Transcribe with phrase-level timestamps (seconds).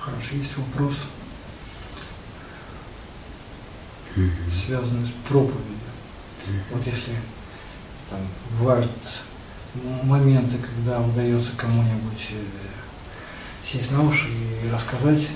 [0.00, 0.94] Хорошо, есть вопрос,
[4.66, 5.76] связанный с проповедью.
[6.70, 7.14] Вот если
[8.08, 8.20] там
[8.58, 8.90] бывают
[10.04, 12.42] моменты, когда удается кому-нибудь э,
[13.62, 15.28] сесть на уши и рассказать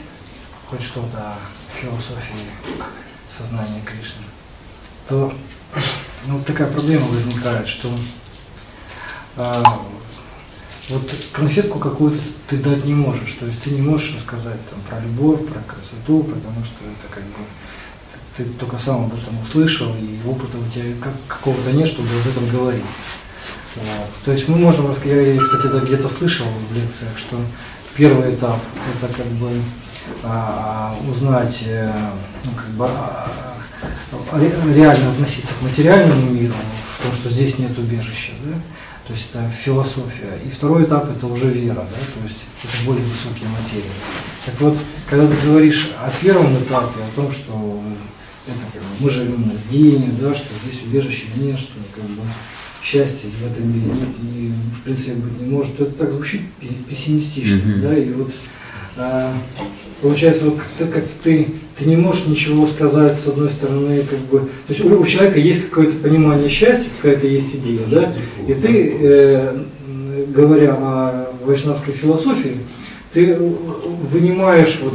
[0.67, 1.37] хоть что-то о
[1.79, 2.47] философии
[3.31, 4.25] сознания Кришны,
[5.09, 5.33] то
[6.27, 7.91] ну, такая проблема возникает, что
[9.37, 9.63] а,
[10.91, 15.01] вот конфетку какую-то ты дать не можешь, то есть ты не можешь рассказать там, про
[15.01, 17.45] любовь, про красоту, потому что это как бы
[18.37, 22.29] ты только сам об этом услышал, и опыта у тебя как, какого-то нет, чтобы об
[22.29, 22.83] этом говорить.
[23.77, 24.11] Вот.
[24.25, 27.41] То есть мы можем, я, кстати, это где-то слышал в лекциях, что
[27.97, 28.61] первый этап
[28.97, 29.51] это как бы
[30.23, 31.93] а, узнать, э,
[32.45, 33.57] ну, как бы, а,
[34.33, 34.41] а,
[34.75, 36.55] реально относиться к материальному миру,
[36.99, 38.57] в том, что здесь нет убежища, да?
[39.07, 40.39] То есть это философия.
[40.47, 41.83] И второй этап это уже вера, да?
[41.83, 43.91] то есть это более высокие материи.
[44.47, 47.83] Так вот, когда ты говоришь о первом этапе, о том, что
[48.47, 52.23] это, как бы, мы живем на дне, да, что здесь убежища нет, что как бы,
[52.83, 56.43] счастья в этом мире нет и в принципе быть не может, то это так звучит
[56.89, 57.81] пессимистично, mm-hmm.
[57.81, 58.33] да, и вот
[58.97, 59.35] а,
[60.05, 64.41] получается, вот как, как ты, ты не можешь ничего сказать с одной стороны, как бы,
[64.41, 68.13] то есть у, у человека есть какое-то понимание счастья, какая-то есть идея, да,
[68.47, 69.57] и ты, э,
[70.29, 72.59] говоря о вайшнавской философии,
[73.15, 74.93] ты вынимаешь вот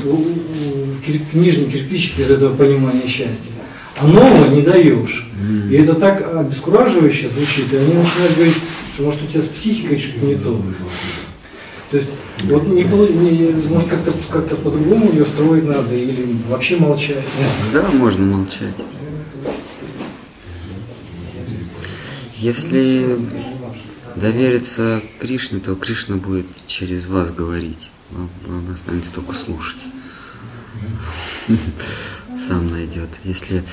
[1.33, 3.51] нижний кирпичик из этого понимания счастья,
[3.97, 5.27] а нового не даешь.
[5.71, 8.57] И это так обескураживающе звучит, и они начинают говорить,
[8.94, 10.61] что может у тебя с психикой что-то не то.
[11.91, 12.09] То есть
[12.43, 17.23] вот не, не может как-то как по-другому ее строить надо или вообще молчать.
[17.73, 18.75] Да, можно молчать.
[22.37, 23.19] Если
[24.15, 27.89] довериться Кришне, то Кришна будет через вас говорить.
[28.13, 29.81] Он останется только слушать.
[32.47, 33.09] Сам найдет.
[33.23, 33.63] Если,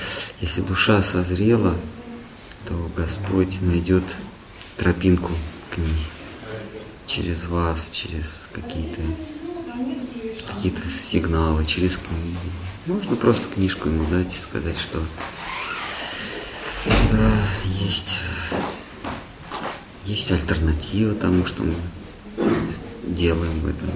[0.41, 1.73] если душа созрела,
[2.67, 4.03] то Господь найдет
[4.77, 5.31] тропинку
[5.73, 6.16] к ней.
[7.07, 9.01] Через вас, через какие-то
[10.47, 12.37] какие-то сигналы, через книги.
[12.85, 15.01] Можно просто книжку ему дать и сказать, что
[17.11, 17.31] да,
[17.63, 18.19] есть,
[20.05, 21.75] есть альтернатива тому, что мы
[23.03, 23.89] делаем в этом.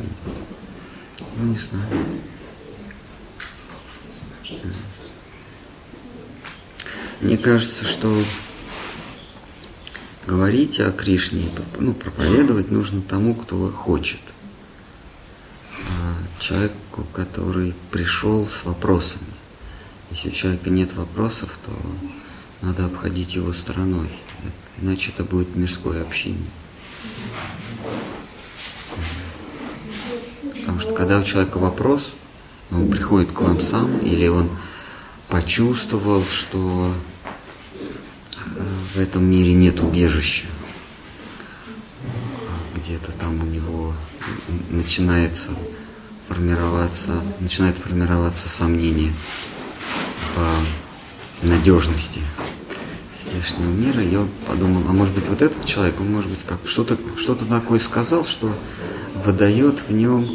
[1.37, 1.85] Ну, не знаю.
[7.21, 8.15] Мне кажется, что
[10.31, 11.43] говорить о Кришне,
[11.77, 14.21] ну, проповедовать нужно тому, кто хочет.
[15.89, 19.25] А человеку, который пришел с вопросами.
[20.09, 21.71] Если у человека нет вопросов, то
[22.65, 24.09] надо обходить его стороной.
[24.81, 26.49] Иначе это будет мирское общение.
[30.61, 32.13] Потому что когда у человека вопрос,
[32.71, 34.49] он приходит к вам сам, или он
[35.27, 36.93] почувствовал, что
[38.93, 40.45] в этом мире нет убежища.
[42.75, 43.93] Где-то там у него
[44.69, 45.49] начинается
[46.27, 49.13] формироваться, начинает формироваться сомнение
[50.35, 52.21] по надежности
[53.23, 54.01] здешнего мира.
[54.01, 57.79] Я подумал, а может быть вот этот человек, он может быть как что-то что такое
[57.79, 58.53] сказал, что
[59.25, 60.27] выдает в нем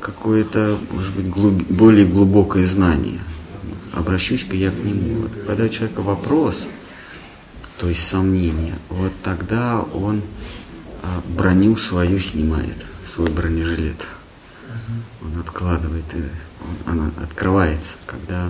[0.00, 1.54] какое-то, может быть, глуб...
[1.68, 3.20] более глубокое знание.
[3.94, 5.22] Обращусь-ка я к нему.
[5.22, 6.68] Вот, когда у человека вопрос,
[7.78, 10.22] то есть сомнение, вот тогда он
[11.02, 14.06] а, броню свою снимает, свой бронежилет.
[15.22, 17.96] Он откладывает, и он, она открывается.
[18.06, 18.48] Когда,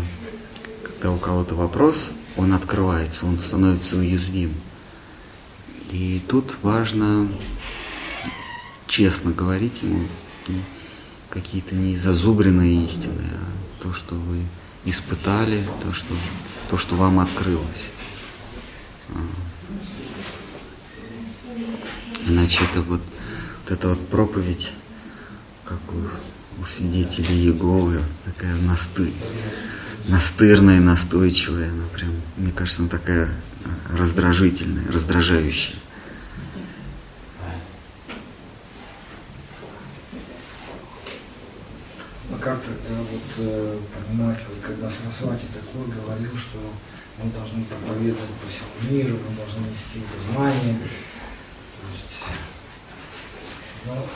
[0.82, 4.52] когда у кого-то вопрос, он открывается, он становится уязвим.
[5.90, 7.28] И тут важно
[8.86, 10.06] честно говорить ему,
[11.30, 14.42] какие-то не зазубренные истины, а то, что вы
[14.84, 16.14] испытали, то, что,
[16.70, 17.88] то, что вам открылось.
[19.10, 19.18] А.
[22.26, 24.72] Иначе это вот, вот эта вот проповедь,
[25.64, 29.12] как у, у свидетелей Иеговы, такая насты,
[30.08, 33.28] настырная, настойчивая, она прям, мне кажется, она такая
[33.90, 35.76] раздражительная, раздражающая.
[42.44, 46.58] как тогда вот э, понимать, вот когда Сарасвати такой говорил, что
[47.22, 50.78] мы должны проповедовать по всему миру, мы должны нести это знание.
[50.78, 52.14] То есть,
[53.86, 54.06] ну,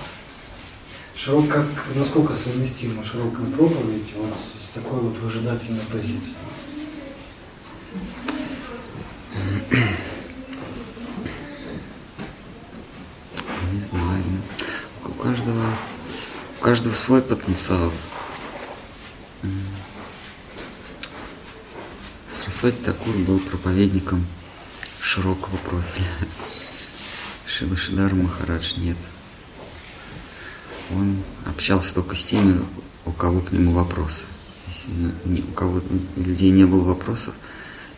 [1.15, 6.37] широк, как, насколько совместима широкая проповедь вот с, такой вот выжидательной позицией?
[13.73, 14.25] Не знаю.
[15.05, 15.65] У каждого,
[16.59, 17.93] у каждого свой потенциал.
[22.59, 24.27] Сарасвати Такур был проповедником
[25.01, 26.11] широкого профиля.
[27.47, 28.97] Шилашидар Махарадж нет.
[30.93, 32.61] Он общался только с теми,
[33.07, 34.25] у кого к нему вопросы.
[34.67, 35.81] Если у кого
[36.17, 37.35] у людей не было вопросов,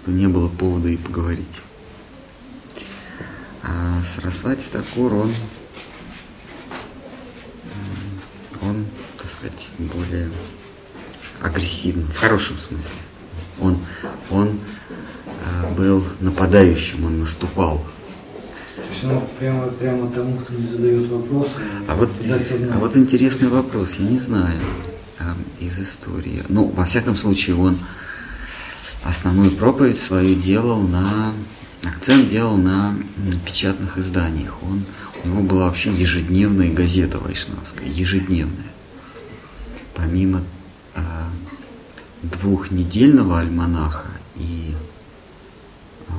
[0.04, 1.46] то не было повода и поговорить.
[3.62, 5.34] А Сарасвати Такур, он,
[8.60, 8.86] он,
[9.16, 10.30] так сказать, более
[11.40, 13.09] агрессивный, в хорошем смысле.
[13.60, 13.78] Он,
[14.30, 17.84] он э, был нападающим, он наступал.
[18.76, 21.52] То есть он прямо, прямо тому, кто не задает вопросы,
[21.86, 22.10] а вот,
[22.72, 24.60] а вот интересный вопрос, я не знаю
[25.18, 25.24] э,
[25.60, 26.42] из истории.
[26.48, 27.78] Ну, во всяком случае, он
[29.04, 31.32] основную проповедь свою делал на
[31.84, 32.96] акцент делал на
[33.44, 34.54] печатных изданиях.
[34.62, 34.84] Он,
[35.24, 38.70] у него была вообще ежедневная газета вайшнавская, ежедневная.
[39.94, 40.42] Помимо
[40.94, 41.00] э,
[42.22, 44.75] двухнедельного альманаха и
[46.08, 46.12] э,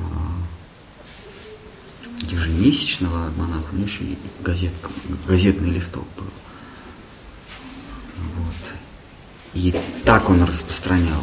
[2.22, 4.90] ежемесячного альманаха, у него еще и газетка,
[5.26, 6.26] газетный листок был.
[8.36, 8.74] Вот.
[9.54, 11.22] И так он распространял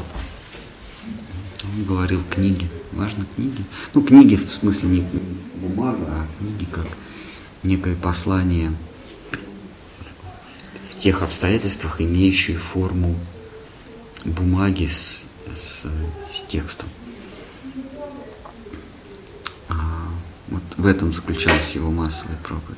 [1.86, 2.68] говорил книги.
[2.92, 3.64] Важно книги.
[3.94, 5.02] Ну, книги в смысле не
[5.56, 6.88] бумага, а книги как
[7.64, 8.72] некое послание
[10.90, 13.16] в тех обстоятельствах, имеющие форму
[14.26, 15.26] бумаги с,
[15.56, 15.86] с,
[16.32, 16.88] с текстом.
[19.70, 20.10] А,
[20.50, 22.78] вот в этом заключалась его массовая проповедь.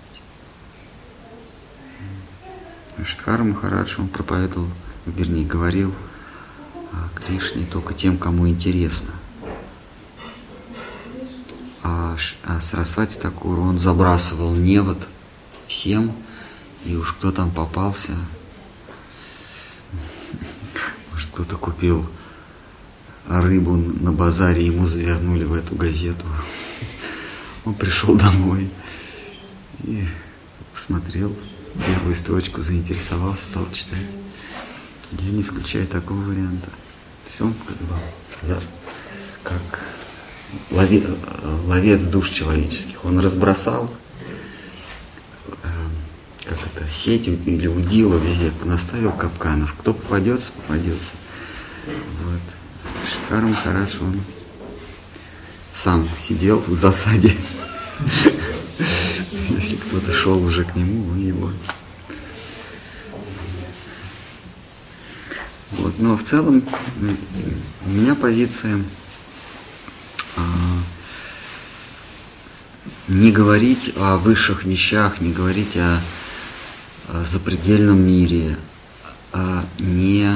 [3.04, 4.68] Штхар Махарадж, он проповедовал,
[5.06, 5.94] вернее, говорил
[6.94, 9.12] а Кришне только тем, кому интересно.
[11.84, 14.98] А, а Сарасвати Такур, он забрасывал невод
[15.68, 16.14] всем,
[16.86, 18.12] и уж кто там попался,
[21.12, 22.06] может кто-то купил
[23.28, 26.26] рыбу на базаре, ему завернули в эту газету.
[27.66, 28.70] Он пришел домой
[29.84, 30.06] и
[30.72, 31.36] посмотрел
[31.88, 34.06] первую строчку, заинтересовался, стал читать.
[35.12, 36.70] Я не исключаю такого варианта.
[37.30, 38.62] Все как бы
[39.44, 39.80] как
[40.70, 41.04] лови,
[41.66, 43.04] ловец душ человеческих.
[43.04, 43.92] Он разбросал
[45.64, 45.68] э,
[46.46, 49.74] как это, сеть или удила везде, понаставил капканов.
[49.80, 51.12] Кто попадется, попадется.
[51.86, 52.42] Вот.
[53.08, 54.22] Штхар хорошо он
[55.74, 57.36] сам сидел в засаде.
[59.50, 61.52] Если кто-то шел уже к нему, вы его
[65.72, 65.98] Вот.
[66.00, 66.64] Но в целом
[67.86, 68.84] у меня позиция
[70.36, 70.42] а,
[73.08, 76.00] не говорить о высших вещах, не говорить о,
[77.08, 78.58] о запредельном мире,
[79.32, 80.30] а не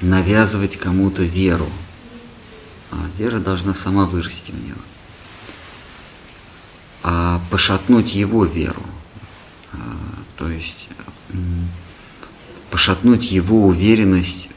[0.00, 1.68] навязывать кому-то веру.
[2.90, 4.80] А вера должна сама вырасти в него.
[7.02, 8.82] А пошатнуть его веру.
[9.72, 9.78] А,
[10.36, 10.88] то есть
[12.70, 14.50] пошатнуть его уверенность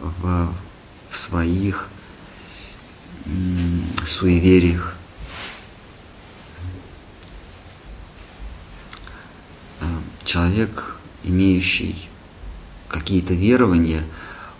[0.00, 0.52] в,
[1.10, 1.88] в своих
[4.06, 4.94] суевериях.
[9.80, 9.86] А,
[10.24, 12.08] человек, имеющий
[12.88, 14.04] какие-то верования,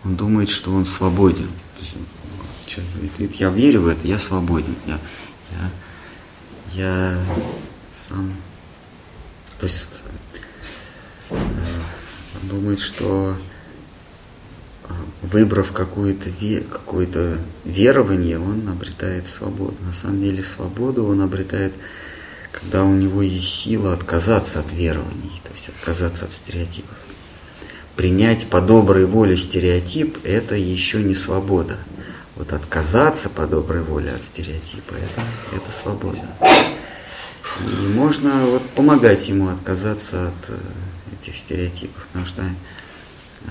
[0.04, 1.48] он думает, что он свободен.
[2.66, 4.74] Человек говорит, я верю в это, я свободен.
[4.86, 4.98] Я,
[6.72, 7.24] я, я
[7.92, 8.32] сам...
[9.58, 10.02] То есть
[12.42, 13.36] думает, что
[14.84, 14.92] а,
[15.22, 16.30] выбрав какое-то
[16.70, 19.76] какое верование, он обретает свободу.
[19.80, 21.72] На самом деле свободу он обретает,
[22.52, 27.03] когда у него есть сила отказаться от верований, то есть отказаться от стереотипов.
[27.96, 31.76] Принять по доброй воле стереотип– это еще не свобода.
[32.34, 36.26] Вот отказаться по доброй воле от стереотипа– это, это свобода.
[37.60, 40.58] И можно вот помогать ему отказаться от э,
[41.22, 43.50] этих стереотипов, потому что э,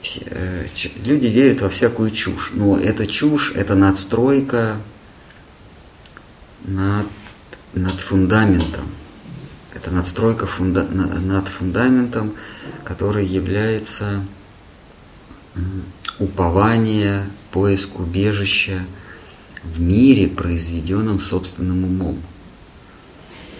[0.00, 0.66] все, э,
[1.04, 4.78] люди верят во всякую чушь, но эта чушь, это надстройка
[6.64, 7.06] над,
[7.74, 8.86] над фундаментом.
[9.76, 12.32] Это надстройка фунда, над фундаментом,
[12.82, 14.24] который является
[16.18, 18.86] упование, поиск убежища
[19.62, 22.22] в мире, произведенном собственным умом.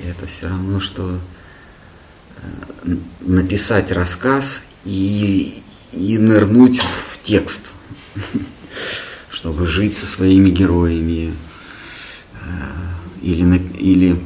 [0.07, 1.21] Это все равно, что
[3.21, 7.67] написать рассказ и, и нырнуть в текст,
[9.31, 11.35] чтобы жить со своими героями,
[12.41, 12.47] э,
[13.21, 14.21] или, или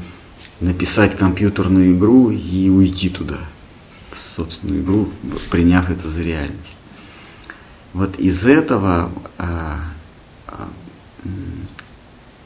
[0.61, 3.38] написать компьютерную игру и уйти туда,
[4.12, 5.09] в собственную игру,
[5.50, 6.76] приняв это за реальность.
[7.93, 9.81] Вот из этого а,
[10.47, 10.69] а,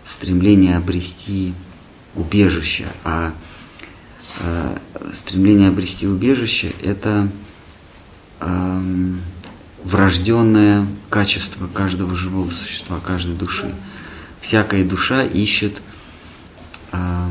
[0.04, 1.54] стремление обрести
[2.14, 3.33] убежище, а
[4.38, 4.78] э,
[5.12, 7.28] стремление обрести убежище– это
[8.40, 9.14] э,
[9.83, 13.75] врожденное качество каждого живого существа, каждой души.
[14.40, 15.80] Всякая душа ищет,
[16.92, 17.28] э,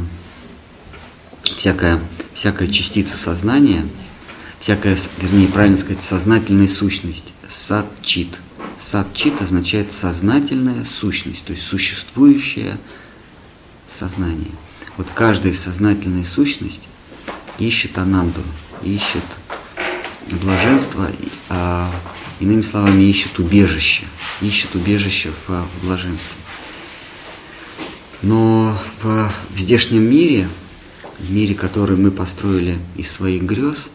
[1.44, 2.00] всякая,
[2.34, 3.86] всякая частица сознания,
[4.60, 8.30] всякая, вернее, правильно сказать, сознательная сущность, сад-чит.
[8.80, 12.78] Сад-чит означает сознательная сущность, то есть существующее
[13.88, 14.52] сознание.
[14.98, 16.88] Вот каждая сознательная сущность
[17.60, 18.42] ищет ананду,
[18.84, 19.24] ищет
[20.42, 21.10] блаженство,
[21.50, 21.92] а
[22.40, 24.06] иными словами, ищет убежище,
[24.42, 26.38] ищет убежище в, в блаженстве.
[28.22, 30.48] Но в, в здешнем мире,
[31.20, 33.90] в мире, который мы построили из своих грез,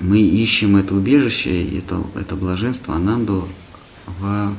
[0.00, 3.48] мы ищем это убежище, это, это блаженство, ананду
[4.06, 4.54] в,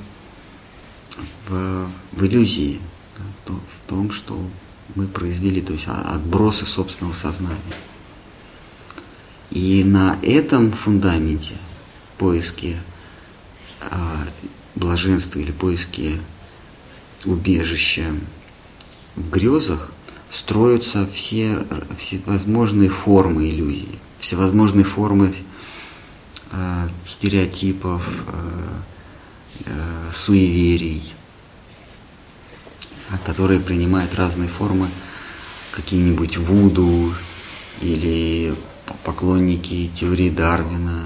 [1.47, 2.79] в, в иллюзии,
[3.45, 4.39] в том, что
[4.95, 7.59] мы произвели, то есть отбросы собственного сознания.
[9.51, 11.55] И на этом фундаменте
[12.17, 12.77] поиски
[13.81, 14.25] а,
[14.75, 16.19] блаженства или поиски
[17.25, 18.13] убежища
[19.15, 19.91] в грезах
[20.29, 21.65] строятся все
[21.97, 25.33] всевозможные формы иллюзии, всевозможные формы
[26.51, 28.69] э, стереотипов, э,
[29.65, 31.13] э, суеверий,
[33.25, 34.89] которые принимают разные формы,
[35.71, 37.13] какие-нибудь вуду
[37.81, 38.55] или
[39.03, 41.03] поклонники теории Дарвина,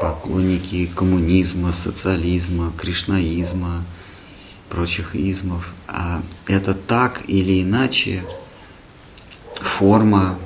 [0.00, 3.84] поклонники коммунизма, социализма, кришнаизма,
[4.70, 5.68] прочих измов.
[5.86, 8.24] А это так или иначе
[9.54, 10.38] форма,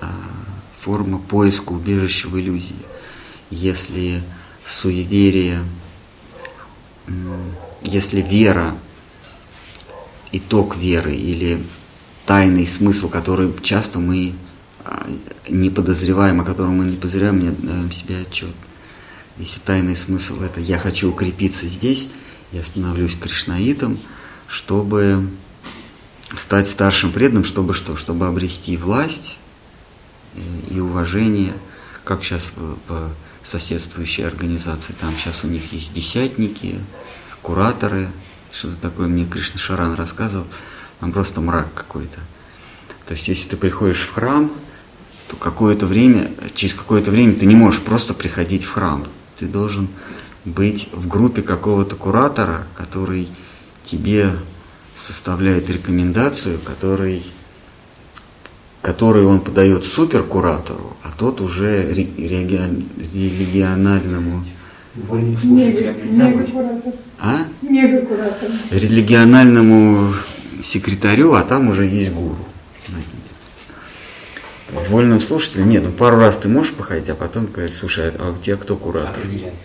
[0.00, 0.12] а,
[0.80, 2.76] форма поиска убежища в иллюзии.
[3.50, 4.22] Если
[4.64, 5.64] суеверие,
[7.82, 8.76] если вера
[10.30, 11.64] итог веры или
[12.26, 14.34] тайный смысл, который часто мы
[14.84, 15.06] а,
[15.48, 18.54] не подозреваем, о котором мы не подозреваем, не даем себе отчет.
[19.38, 22.08] Если тайный смысл это я хочу укрепиться здесь,
[22.54, 23.98] я становлюсь кришнаитом,
[24.46, 25.28] чтобы
[26.36, 27.96] стать старшим преданным, чтобы что?
[27.96, 29.38] Чтобы обрести власть
[30.70, 31.52] и уважение,
[32.04, 33.10] как сейчас в
[33.42, 34.94] соседствующей организации.
[35.00, 36.78] Там сейчас у них есть десятники,
[37.42, 38.10] кураторы,
[38.52, 40.46] что-то такое мне Кришна Шаран рассказывал,
[41.00, 42.20] там просто мрак какой-то.
[43.06, 44.50] То есть, если ты приходишь в храм,
[45.28, 49.06] то какое-то время, через какое-то время ты не можешь просто приходить в храм.
[49.38, 49.88] Ты должен
[50.44, 53.28] быть в группе какого-то куратора, который
[53.84, 54.30] тебе
[54.96, 57.24] составляет рекомендацию, который,
[58.82, 64.44] который он подает суперкуратору, а тот уже региональному
[67.18, 67.46] а?
[68.70, 70.14] Религиональному
[70.62, 72.38] секретарю, а там уже есть гуру.
[74.88, 78.42] Вольным слушателем, нет, ну пару раз ты можешь походить, а потом говорить, слушай, а у
[78.42, 79.22] тебя кто куратор?
[79.22, 79.64] Определяйся.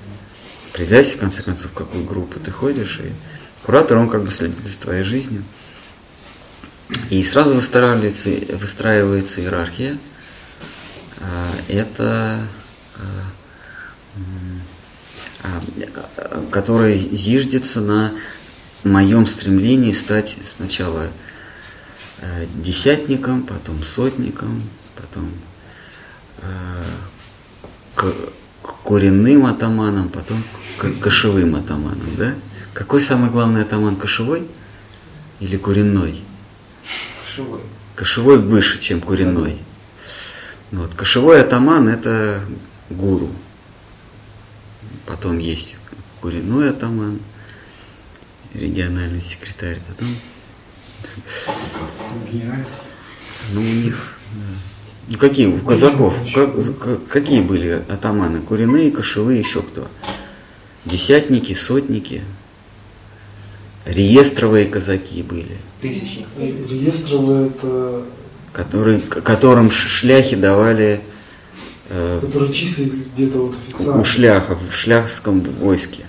[0.73, 2.99] Определяйся, в конце концов, в какую группу ты ходишь.
[3.03, 3.11] И
[3.65, 5.43] куратор, он как бы следит за твоей жизнью.
[7.09, 9.97] И сразу выстраивается, выстраивается иерархия.
[11.19, 12.47] А, это
[15.43, 15.61] а,
[16.17, 18.13] а, которая зиждется на
[18.83, 21.09] моем стремлении стать сначала
[22.55, 24.63] десятником, потом сотником,
[24.95, 25.31] потом
[28.83, 30.43] коренным атаманом, потом
[31.01, 32.35] кошевым атаманом, да?
[32.73, 34.47] Какой самый главный атаман, кошевой
[35.39, 36.21] или куренной?
[37.23, 37.61] Кошевой.
[37.95, 39.59] Кошевой выше, чем куренной.
[40.71, 40.93] Вот.
[40.93, 42.43] Кошевой атаман– это
[42.89, 43.29] гуру,
[45.05, 45.75] потом есть
[46.21, 47.19] коренной атаман,
[48.53, 50.07] региональный секретарь, потом...
[53.51, 54.13] Ну, у них...
[54.33, 54.41] Ну,
[55.17, 56.13] какие у казаков?
[56.33, 58.41] Как, какие были атаманы?
[58.41, 59.87] Куриные, кошевые, еще кто?
[60.85, 62.23] Десятники, сотники.
[63.85, 65.57] Реестровые казаки были.
[65.81, 66.27] Тысячники.
[66.37, 68.03] Реестровые это...
[68.51, 71.01] Которые, которым шляхи давали
[71.89, 74.01] Э, Которые числились где-то вот официально.
[74.01, 76.05] У шляхов, в шляхском войске.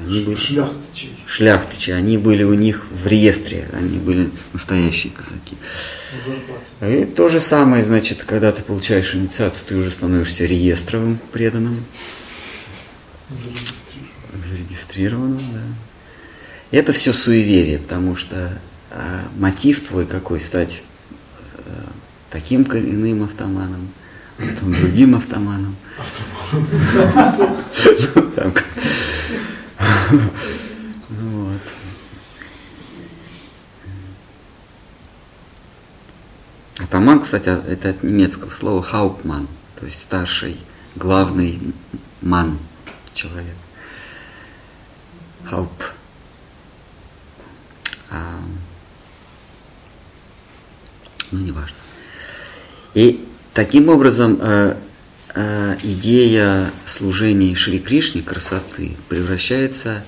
[0.00, 1.10] Они были, шляхтичи.
[1.26, 1.90] Шляхтичи.
[1.90, 5.56] Они были у них в реестре, они были настоящие казаки.
[6.80, 11.84] И то же самое, значит, когда ты получаешь инициацию, ты уже становишься реестровым преданным.
[13.28, 14.48] Зарегистрированным.
[14.48, 15.62] Зарегистрированным, да.
[16.70, 18.58] Это все суеверие, потому что
[18.90, 20.82] а, мотив твой какой стать
[21.66, 21.92] а,
[22.30, 23.88] таким иным автоманом,
[24.38, 25.76] потом другим автоманом.
[31.10, 31.60] Вот.
[36.78, 39.48] Атаман, кстати, это от немецкого слова хаупман,
[39.78, 40.58] то есть старший,
[40.96, 41.60] главный
[42.22, 42.58] ман,
[43.12, 43.56] человек.
[45.44, 45.70] Хауп.
[48.10, 48.40] А,
[51.30, 51.76] ну, неважно.
[52.94, 54.76] И таким образом э,
[55.34, 60.04] идея служения Шри Кришне, красоты, превращается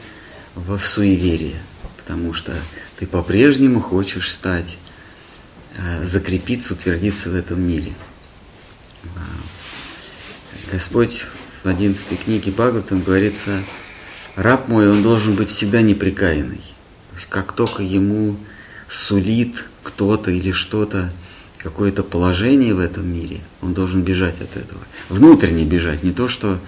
[0.54, 1.60] в суеверие,
[1.96, 2.52] потому что
[2.98, 4.76] ты по-прежнему хочешь стать,
[5.76, 7.92] э, закрепиться, утвердиться в этом мире.
[10.70, 11.24] Господь
[11.62, 13.62] в 11 книге Бхагаватам говорится,
[14.36, 16.62] раб мой, он должен быть всегда неприкаянный.
[17.10, 18.36] То есть как только ему
[18.88, 21.12] сулит кто-то или что-то,
[21.62, 24.80] какое-то положение в этом мире, он должен бежать от этого.
[25.08, 26.58] Внутренне бежать, не то, что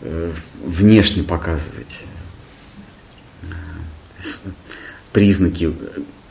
[0.00, 0.32] э,
[0.64, 2.00] внешне показывать
[3.42, 3.46] э,
[5.12, 5.72] признаки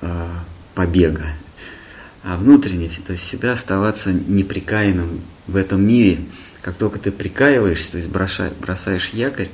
[0.01, 0.27] э,
[0.75, 1.25] побега,
[2.24, 6.19] а внутренне, то есть всегда оставаться неприкаянным в этом мире.
[6.62, 9.50] Как только ты прикаиваешься, то есть бросаешь, бросаешь якорь,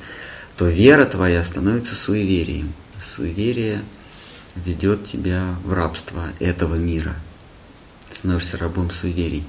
[0.57, 2.73] то вера твоя становится суеверием.
[3.01, 3.81] Суеверие–
[4.55, 7.15] ведет тебя в рабство этого мира.
[8.23, 9.43] Становишься рабом суеверий.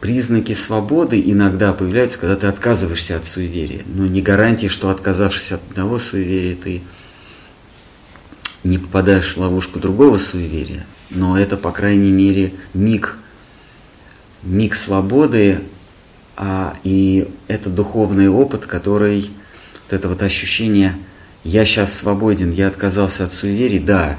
[0.00, 3.82] Признаки свободы иногда появляются, когда ты отказываешься от суеверия.
[3.86, 6.82] Но не гарантия, что отказавшись от одного суеверия, ты
[8.64, 10.84] не попадаешь в ловушку другого суеверия.
[11.10, 13.16] Но это, по крайней мере, миг,
[14.42, 15.60] миг свободы,
[16.36, 19.30] а, и это духовный опыт, который,
[19.84, 20.96] вот это вот ощущение–
[21.44, 24.16] я сейчас свободен, я отказался от суеверий, да,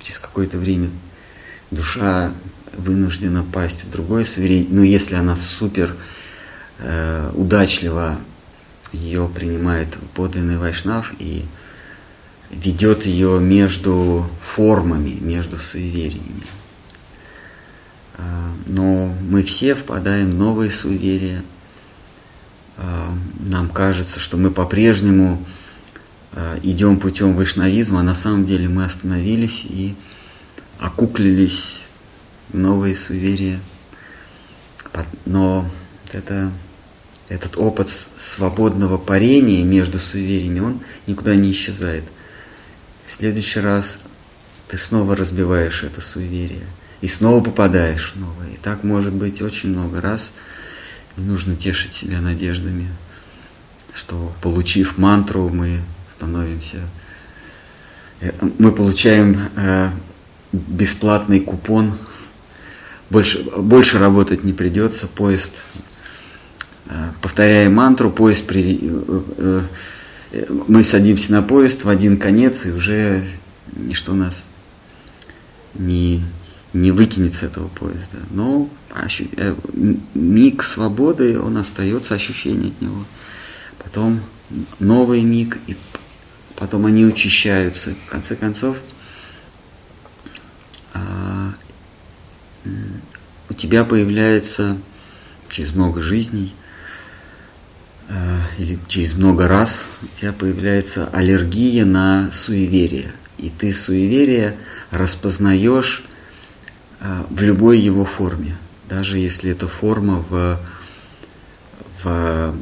[0.00, 0.90] через какое-то время
[1.72, 2.32] душа
[2.76, 5.96] вынуждена пасть в другое суеверие, но если она супер
[6.78, 8.18] э, удачливо
[8.92, 11.44] ее принимает подлинный вайшнав и
[12.50, 16.42] ведет ее между формами, между суевериями.
[18.16, 18.22] Э,
[18.66, 21.42] но мы все впадаем в новые суеверия.
[22.76, 23.08] Э,
[23.40, 25.44] нам кажется, что мы по-прежнему
[26.32, 29.96] Э, идем путем вайшнавизма, а на самом деле мы остановились и
[30.78, 31.80] окуклились
[32.52, 33.60] новые суеверия.
[35.26, 35.68] Но
[36.12, 36.50] это,
[37.28, 42.04] этот опыт свободного парения между суевериями, он никуда не исчезает.
[43.04, 44.00] В следующий раз
[44.68, 46.66] ты снова разбиваешь это суеверие
[47.00, 48.50] и снова попадаешь в новое.
[48.50, 50.32] И так может быть очень много раз.
[51.16, 52.88] Не нужно тешить себя надеждами,
[53.94, 56.78] что получив мантру, мы становимся,
[58.20, 59.90] э, мы получаем э,
[60.52, 61.98] бесплатный купон,
[63.10, 65.62] больше, больше работать не придется, поезд,
[66.86, 68.90] э, повторяя мантру, поезд при,
[70.66, 73.24] мы садимся на поезд в один конец, и уже
[73.76, 74.46] ничто нас
[75.74, 76.22] не,
[76.72, 78.18] не выкинет с этого поезда.
[78.30, 79.24] Но ощу,
[80.14, 83.04] миг свободы, он остается, ощущение от него.
[83.82, 84.20] Потом
[84.78, 85.76] новый миг, и
[86.56, 87.94] потом они учащаются.
[88.06, 88.76] В конце концов,
[90.92, 91.54] а,
[93.50, 94.76] у тебя появляется
[95.50, 96.54] через много жизней
[98.08, 103.12] а, или через много раз у тебя появляется аллергия на суеверие.
[103.36, 104.56] И ты суеверие
[104.90, 106.04] распознаешь
[107.00, 108.56] а, в любой его форме.
[108.88, 110.58] Даже если это форма в,
[112.02, 112.54] в,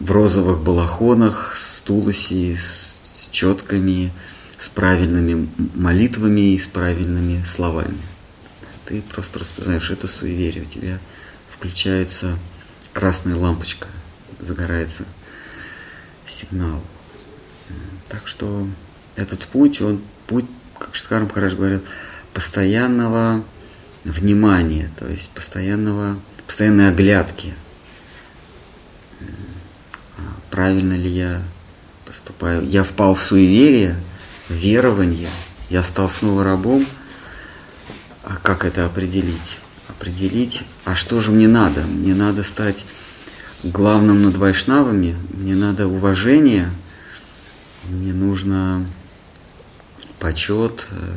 [0.00, 4.12] в розовых балахонах, с тулоси, с четками,
[4.58, 7.98] с правильными молитвами и с правильными словами.
[8.92, 10.98] Ты просто распознаешь это суеверие, у тебя
[11.50, 12.36] включается
[12.92, 13.86] красная лампочка,
[14.38, 15.04] загорается
[16.26, 16.78] сигнал.
[18.10, 18.68] Так что
[19.16, 20.44] этот путь, он путь,
[20.78, 21.80] как Шткар Махарадж говорит,
[22.34, 23.42] постоянного
[24.04, 27.54] внимания, то есть постоянного, постоянной оглядки.
[30.50, 31.40] Правильно ли я
[32.04, 32.68] поступаю.
[32.68, 33.96] Я впал в суеверие,
[34.50, 35.30] в верование,
[35.70, 36.84] я стал снова рабом.
[38.22, 39.58] А как это определить?
[39.88, 41.82] Определить, а что же мне надо?
[41.82, 42.84] Мне надо стать
[43.64, 46.70] главным над вайшнавами, мне надо уважение,
[47.88, 48.86] мне нужно
[50.18, 51.12] почет, э,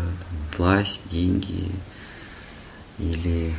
[0.58, 1.72] власть, деньги,
[2.98, 3.54] или,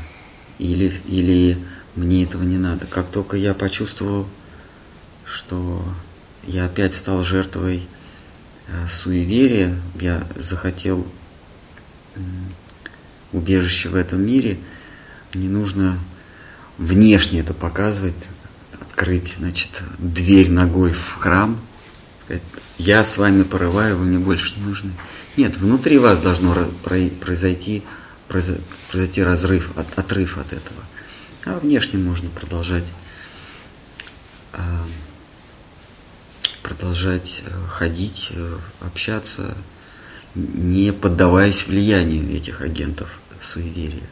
[0.59, 1.59] или, или
[1.95, 2.87] мне этого не надо.
[2.87, 4.27] Как только я почувствовал,
[5.25, 5.85] что
[6.45, 7.87] я опять стал жертвой
[8.67, 11.07] э, суеверия, я захотел
[13.37, 14.59] убежище в этом мире,
[15.35, 15.99] не нужно
[16.79, 18.15] внешне это показывать,
[18.81, 21.61] открыть, значит, дверь ногой в храм,
[22.25, 22.43] сказать,
[22.79, 24.93] я с вами порываю, вы мне больше не нужны.
[25.37, 26.55] Нет, внутри вас должно
[27.21, 27.83] произойти
[28.29, 30.83] произойти разрыв, от, отрыв от этого.
[31.45, 32.85] А внешне можно продолжать
[34.53, 34.85] а,
[36.63, 39.57] продолжать э, ходить, э, общаться,
[40.35, 44.09] не поддаваясь влиянию этих агентов суеверия.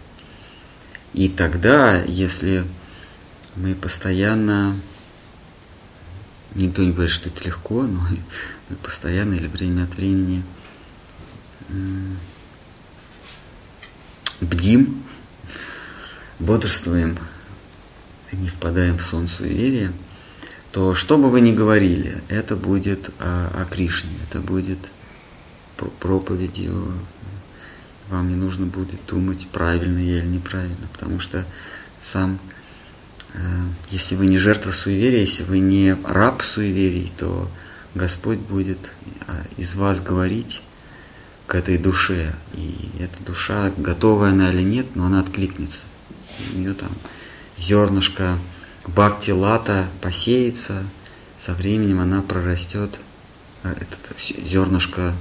[1.12, 2.64] И тогда, если
[3.56, 4.76] мы постоянно,
[6.54, 8.00] никто не говорит, что это легко, но
[8.68, 10.42] мы постоянно или время от времени
[14.40, 15.02] бдим,
[16.38, 17.18] бодрствуем,
[18.32, 19.92] не впадаем в сон суеверия,
[20.72, 24.78] то что бы вы ни говорили, это будет о, о Кришне, это будет
[26.00, 26.92] проповедью,
[28.08, 31.44] вам не нужно будет думать, правильно я или неправильно, потому что
[32.02, 32.38] сам,
[33.32, 33.38] э,
[33.90, 37.48] если вы не жертва суеверия, если вы не раб суеверий, то
[37.94, 38.92] Господь будет
[39.26, 40.62] а, из вас говорить
[41.46, 42.34] к этой душе.
[42.54, 45.84] И эта душа, готовая она или нет, но она откликнется.
[46.52, 46.90] У нее там
[47.56, 48.36] зернышко
[48.86, 50.82] бхакти лата посеется,
[51.38, 52.98] со временем она прорастет,
[53.62, 55.14] а, это зернышко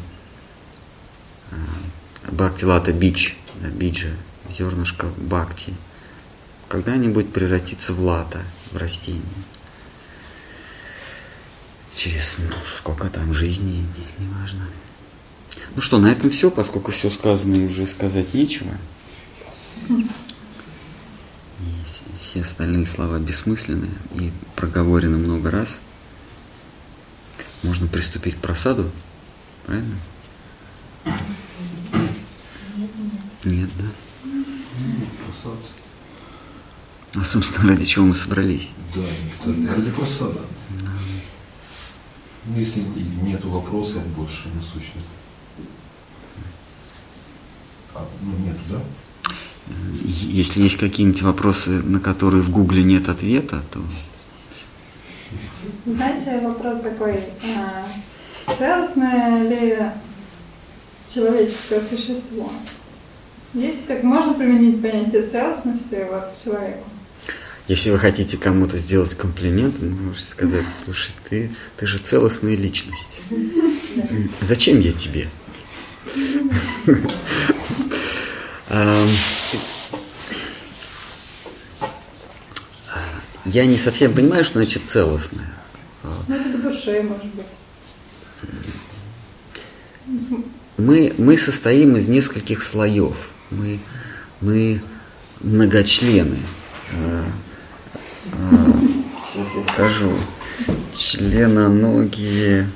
[2.33, 4.11] а, бхакти лата бич, да, биджа,
[4.49, 5.73] зернышко бхакти,
[6.67, 8.41] когда-нибудь превратится в лата,
[8.71, 9.21] в растение.
[11.95, 13.85] Через ну, сколько там жизней,
[14.19, 14.67] неважно.
[15.75, 18.71] Ну что, на этом все, поскольку все сказано и уже сказать нечего.
[19.89, 20.03] И
[22.21, 25.79] все остальные слова бессмысленные и проговорены много раз.
[27.61, 28.91] Можно приступить к просаду,
[29.65, 29.95] правильно?
[33.45, 33.85] Нет, да?
[35.25, 35.59] Просад.
[37.15, 38.69] А, собственно, ради чего мы собрались?
[38.95, 40.39] Да, ради просада.
[40.81, 40.91] Да.
[42.45, 42.81] Ну, если
[43.21, 45.03] нету вопросов больше насущных.
[47.93, 48.81] А, ну, нету, да?
[50.03, 53.81] Если есть какие-нибудь вопросы, на которые в Гугле нет ответа, то...
[55.85, 57.23] Знаете, вопрос такой,
[57.57, 57.85] а,
[58.57, 59.77] целостное ли
[61.13, 62.51] человеческое существо?
[63.53, 66.83] Есть так, можно применить понятие целостности вот, к человеку?
[67.67, 73.21] Если вы хотите кому-то сделать комплимент, вы можете сказать, слушай, ты, ты же целостная личность.
[74.41, 75.27] Зачем я тебе?
[83.45, 85.53] Я не совсем понимаю, что значит целостное.
[86.03, 87.45] Ну, это к душе, может быть.
[90.77, 93.15] Мы, мы состоим из нескольких слоев.
[93.57, 93.79] Мы,
[94.41, 94.81] мы
[95.41, 96.37] многочлены.
[99.33, 100.11] Сейчас я скажу.
[100.95, 102.69] Членоногие,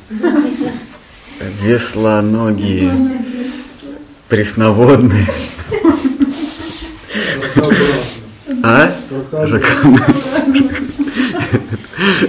[1.62, 2.92] веслоногие,
[4.28, 5.28] пресноводные.
[8.64, 8.92] А?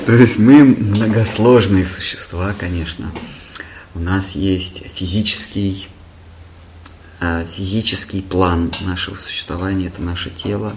[0.06, 3.12] То есть мы многосложные существа, конечно.
[3.94, 5.88] У нас есть физический,
[7.54, 10.76] физический план нашего существования, это наше тело.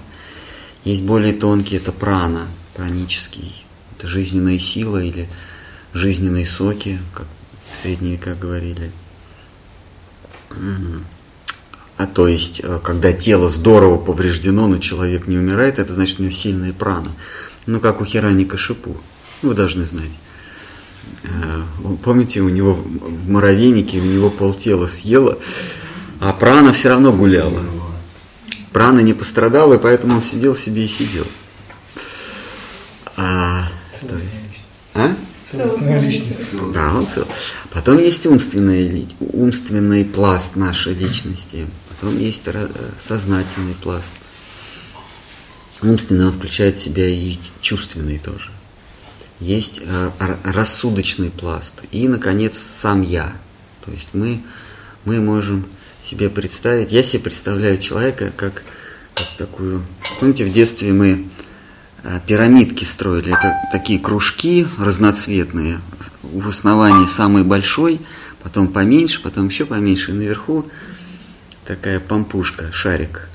[0.83, 3.63] Есть более тонкий, это прана, пранический.
[3.97, 5.29] Это жизненная сила или
[5.93, 7.27] жизненные соки, как
[7.71, 8.91] в средние века говорили.
[11.97, 16.23] А то есть, э, когда тело здорово повреждено, но человек не умирает, это значит у
[16.23, 17.11] него сильная прана.
[17.67, 18.97] Ну, как у Хираника Шипу.
[19.43, 20.09] Вы должны знать.
[21.23, 21.61] Э,
[22.03, 25.37] помните, у него в муравейнике у него полтела съело,
[26.21, 27.63] а прана все равно гуляла.
[28.71, 31.25] Прана не пострадала, и поэтому он сидел себе и сидел.
[33.17, 33.67] А,
[34.93, 35.15] а?
[35.43, 36.39] Целостная личность.
[36.73, 37.27] Да, он цел.
[37.71, 41.67] Потом есть умственный, умственный пласт нашей личности.
[41.89, 42.43] Потом есть
[42.99, 44.11] сознательный пласт.
[45.81, 48.51] Умственный он включает в себя и чувственный тоже.
[49.39, 50.11] Есть э,
[50.43, 51.73] рассудочный пласт.
[51.89, 53.33] И, наконец, сам я.
[53.83, 54.43] То есть мы,
[55.03, 55.65] мы можем
[56.03, 58.63] себе представить, я себе представляю человека как,
[59.13, 59.83] как такую...
[60.19, 61.27] Помните, в детстве мы
[62.03, 63.31] Э, пирамидки строили.
[63.31, 65.79] Это такие кружки разноцветные.
[66.23, 68.01] В основании самый большой,
[68.41, 70.11] потом поменьше, потом еще поменьше.
[70.11, 70.65] И наверху
[71.65, 73.29] такая помпушка, шарик.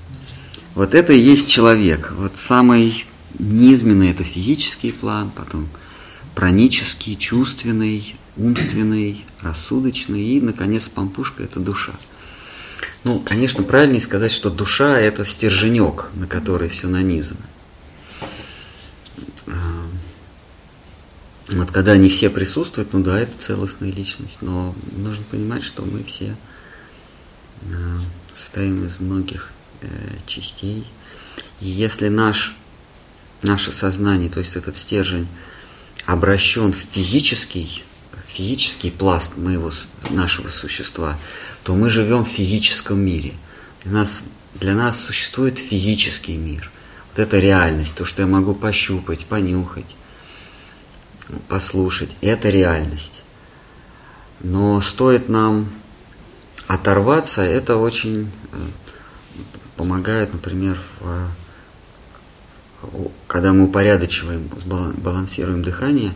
[0.74, 2.12] Вот это и есть человек.
[2.16, 3.06] Вот самый
[3.38, 5.68] низменный это физический план, потом
[6.34, 11.92] пранический, чувственный, умственный, рассудочный и, наконец, помпушка– это душа.
[13.04, 17.46] Ну, конечно, правильнее сказать, что душа– это стерженек, на который все нанизано.
[21.48, 26.02] Вот когда не все присутствуют, ну да, это целостная личность, но нужно понимать, что мы
[26.02, 26.36] все
[27.62, 27.98] э,
[28.34, 29.86] состоим из многих э,
[30.26, 30.84] частей.
[31.60, 32.56] И если наш,
[33.42, 35.28] наше сознание, то есть этот стержень,
[36.04, 37.84] обращен в физический,
[38.36, 39.72] физический пласт моего,
[40.10, 41.16] нашего существа,
[41.62, 43.32] то мы живем в физическом мире.
[43.82, 44.22] Для нас,
[44.54, 46.70] для нас существует физический мир.
[47.08, 49.96] Вот это реальность, то, что я могу пощупать, понюхать,
[51.48, 53.22] послушать, это реальность.
[54.40, 55.70] Но стоит нам
[56.66, 58.56] оторваться, это очень э,
[59.76, 61.30] помогает, например, в,
[63.26, 66.12] когда мы упорядочиваем, балансируем дыхание,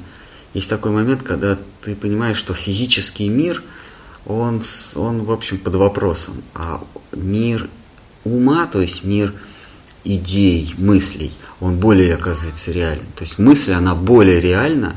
[0.54, 3.62] есть такой момент, когда ты понимаешь, что физический мир,
[4.26, 4.62] он,
[4.94, 7.68] он в общем, под вопросом, а мир
[8.24, 9.32] ума, то есть мир
[10.04, 13.06] идей, мыслей, он более, оказывается, реален.
[13.16, 14.96] То есть мысль, она более реальна,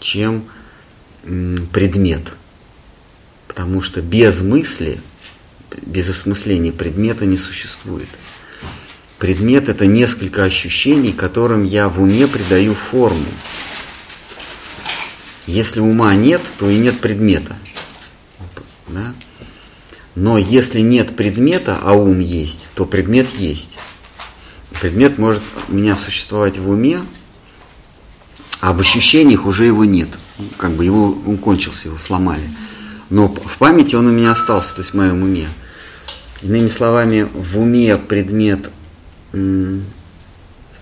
[0.00, 0.44] чем
[1.22, 2.32] предмет.
[3.46, 5.00] Потому что без мысли,
[5.82, 8.08] без осмысления предмета не существует.
[9.18, 13.26] Предмет– это несколько ощущений, которым я в уме придаю форму.
[15.52, 17.54] Если ума нет, то и нет предмета.
[18.88, 19.12] Да?
[20.14, 23.78] Но если нет предмета, а ум есть, то предмет есть.
[24.80, 27.02] Предмет может у меня существовать в уме,
[28.60, 30.08] а в ощущениях уже его нет.
[30.56, 32.48] Как бы его, он кончился, его сломали.
[33.10, 35.50] Но в памяти он у меня остался, то есть в моем уме.
[36.40, 38.70] Иными словами, в уме предмет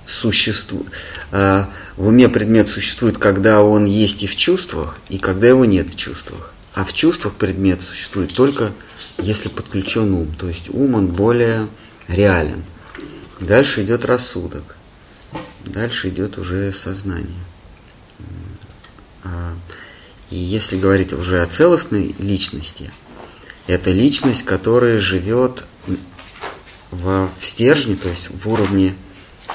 [0.06, 0.86] существует.
[1.30, 5.96] В уме предмет существует, когда он есть и в чувствах, и когда его нет в
[5.96, 6.52] чувствах.
[6.74, 8.72] А в чувствах предмет существует только
[9.18, 10.34] если подключен ум.
[10.38, 11.68] То есть ум он более
[12.08, 12.62] реален.
[13.40, 14.76] Дальше идет рассудок.
[15.64, 17.44] Дальше идет уже сознание.
[19.24, 19.54] А,
[20.30, 22.90] и если говорить уже о целостной личности,
[23.66, 25.64] это личность, которая живет
[26.90, 28.94] в, в стержне, то есть в уровне,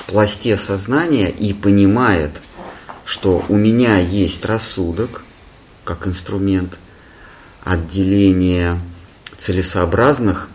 [0.07, 2.31] пласте сознания и понимает,
[3.05, 5.23] что у меня есть рассудок,
[5.83, 6.77] как инструмент
[7.63, 8.79] отделения
[9.37, 10.49] целесообразных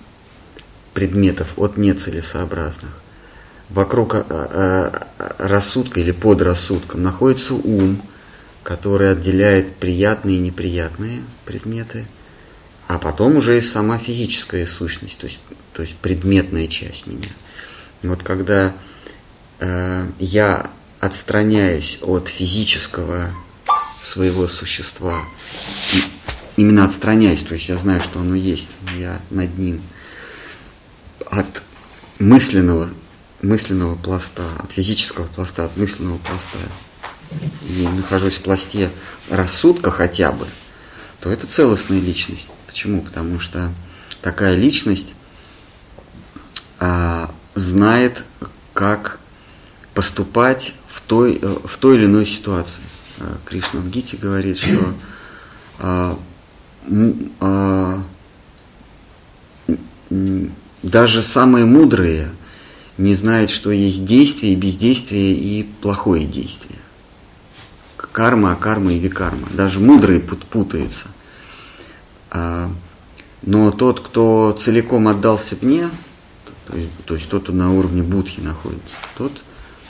[0.94, 2.90] предметов от нецелесообразных.
[3.68, 4.90] Вокруг э, э,
[5.38, 8.02] рассудка или под рассудком находится ум,
[8.64, 12.06] который отделяет приятные и неприятные предметы,
[12.88, 15.38] а потом уже и сама физическая сущность, то есть,
[15.72, 17.28] то есть предметная часть меня.
[18.02, 18.74] Вот когда
[19.60, 20.70] я
[21.00, 23.30] отстраняюсь от физического
[24.00, 25.24] своего существа,
[26.56, 29.82] именно отстраняюсь, то есть я знаю, что оно есть, я над ним,
[31.30, 31.62] от
[32.18, 32.90] мысленного,
[33.42, 36.58] мысленного пласта, от физического пласта, от мысленного пласта,
[37.68, 38.90] и нахожусь в пласте
[39.28, 40.46] рассудка хотя бы,
[41.20, 42.48] то это целостная личность.
[42.66, 43.02] Почему?
[43.02, 43.72] Потому что
[44.22, 45.14] такая личность
[46.78, 48.24] а, знает,
[48.72, 49.20] как
[49.94, 52.82] поступать в той, в той или иной ситуации.
[53.18, 54.94] А, Кришна в Гите говорит, что
[55.78, 56.18] а,
[57.40, 58.02] а,
[60.82, 62.30] даже самые мудрые
[62.98, 66.78] не знают, что есть действие, бездействие и плохое действие
[68.12, 69.48] карма, карма и викарма.
[69.52, 71.06] Даже мудрые путаются.
[72.30, 72.70] А,
[73.42, 75.90] но тот, кто целиком отдался мне,
[77.06, 79.32] то есть тот, кто на уровне будхи находится, тот,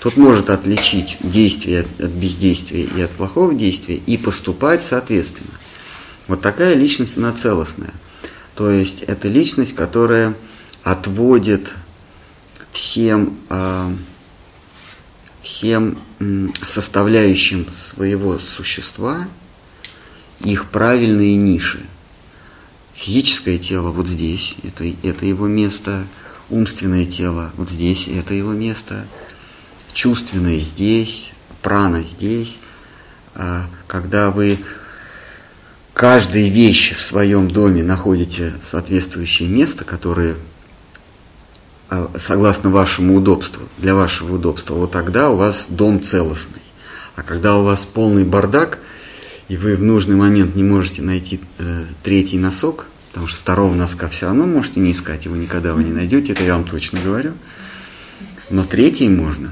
[0.01, 5.51] тот может отличить действие от бездействия и от плохого действия и поступать соответственно.
[6.27, 7.93] Вот такая личность, она целостная.
[8.55, 10.35] То есть это личность, которая
[10.83, 11.73] отводит
[12.73, 13.93] всем а,
[15.43, 15.99] всем
[16.63, 19.29] составляющим своего существа
[20.41, 21.81] их правильные ниши.
[22.95, 26.07] Физическое тело вот здесь, это, это его место,
[26.51, 29.07] умственное тело вот здесь, это его место,
[29.93, 32.59] чувственное здесь, прана здесь.
[33.35, 34.59] А, когда вы
[35.93, 40.37] каждой вещи в своем доме находите соответствующее место, которое
[41.89, 46.63] а, согласно вашему удобству, для вашего удобства, вот тогда у вас дом целостный.
[47.17, 48.79] А когда у вас полный бардак,
[49.49, 54.09] и вы в нужный момент не можете найти э, третий носок, потому что второго носка
[54.09, 57.33] все равно можете не искать, его никогда вы не найдете, это я вам точно говорю.
[58.49, 59.51] Но третий можно.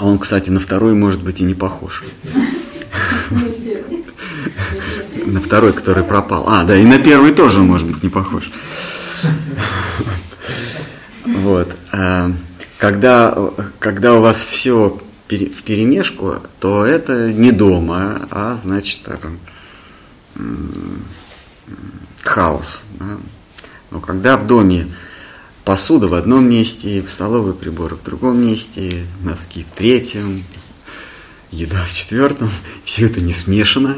[0.00, 2.02] А он, кстати, на второй может быть и не похож.
[5.26, 6.48] На второй, который пропал.
[6.48, 8.50] А, да, и на первый тоже может быть не похож.
[11.24, 11.76] Вот.
[11.92, 12.32] А,
[12.78, 13.36] когда,
[13.78, 19.20] когда у вас все в перемешку, то это не дома, а значит так,
[22.22, 22.84] хаос.
[22.98, 23.18] Да?
[23.90, 24.88] Но когда в доме
[25.70, 30.42] посуда в одном месте, столовый прибор в другом месте, носки в третьем,
[31.52, 32.50] еда в четвертом,
[32.84, 33.96] все это не смешано,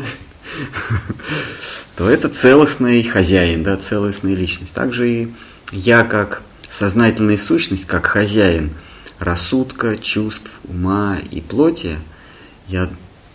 [1.96, 4.74] то это целостный хозяин, да, целостная личность.
[4.74, 5.35] Также и
[5.72, 8.72] я как сознательная сущность, как хозяин
[9.18, 11.96] рассудка, чувств, ума и плоти,
[12.68, 12.90] я,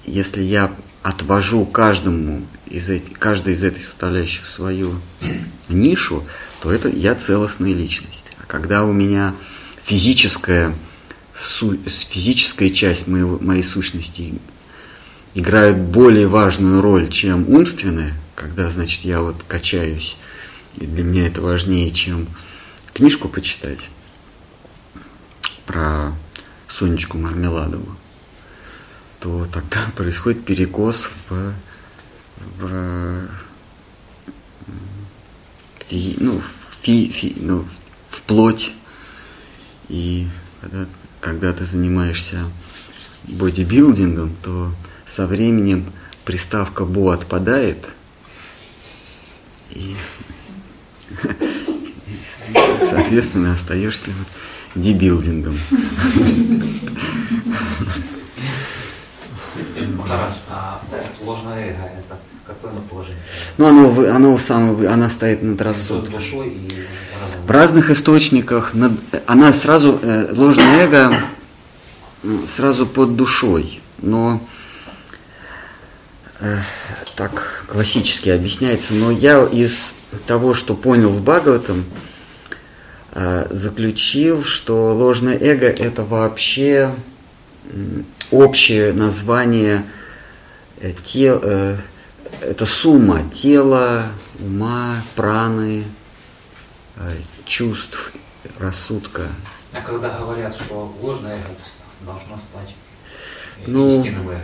[0.06, 0.72] если я
[1.02, 4.94] отвожу каждому из этих, каждой из этих составляющих свою
[5.70, 6.24] нишу,
[6.62, 8.26] то это я целостная личность.
[8.40, 9.36] А когда у меня
[9.84, 10.74] физическая,
[11.34, 14.40] физическая часть моего, моей сущности
[15.34, 20.18] играет более важную роль, чем умственная, когда, значит, я вот качаюсь,
[20.78, 22.28] и для меня это важнее, чем
[22.94, 23.90] книжку почитать
[25.66, 26.14] про
[26.68, 27.96] Сонечку Мармеладову,
[29.20, 31.54] то тогда происходит перекос в,
[32.58, 33.28] в,
[35.88, 36.42] физи, ну,
[36.82, 37.66] фи, фи, ну,
[38.10, 38.72] в плоть.
[39.90, 40.28] И
[40.62, 40.86] когда,
[41.22, 42.38] когда ты занимаешься
[43.24, 44.72] бодибилдингом, то
[45.06, 45.92] со временем
[46.26, 47.88] приставка «бо» отпадает,
[49.70, 49.96] и
[52.90, 55.58] соответственно остаешься вот дебилдингом.
[60.08, 60.82] Тарас, а
[61.22, 62.18] ложное эго это
[62.48, 63.22] какое оно положение?
[63.58, 66.14] Ну, оно, оно самое, она стоит над рассудком.
[66.14, 66.86] Душой и
[67.46, 68.94] В разных источниках над,
[69.26, 71.14] она сразу, э, ложное эго
[72.46, 74.42] сразу под душой, но
[76.40, 76.58] э,
[77.16, 79.94] так классически объясняется, но я из
[80.26, 81.86] того, что понял в Бхагаватам,
[83.12, 86.94] э, заключил, что ложное эго это вообще
[88.32, 89.84] общее название
[90.80, 91.78] э, тел, э,
[92.42, 94.06] это сумма тела,
[94.40, 95.84] ума, праны,
[97.46, 98.14] чувств,
[98.60, 99.24] рассудка.
[99.74, 101.50] А когда говорят, что ложное эго
[102.06, 102.76] должно стать
[103.66, 104.42] ну, истинным эго,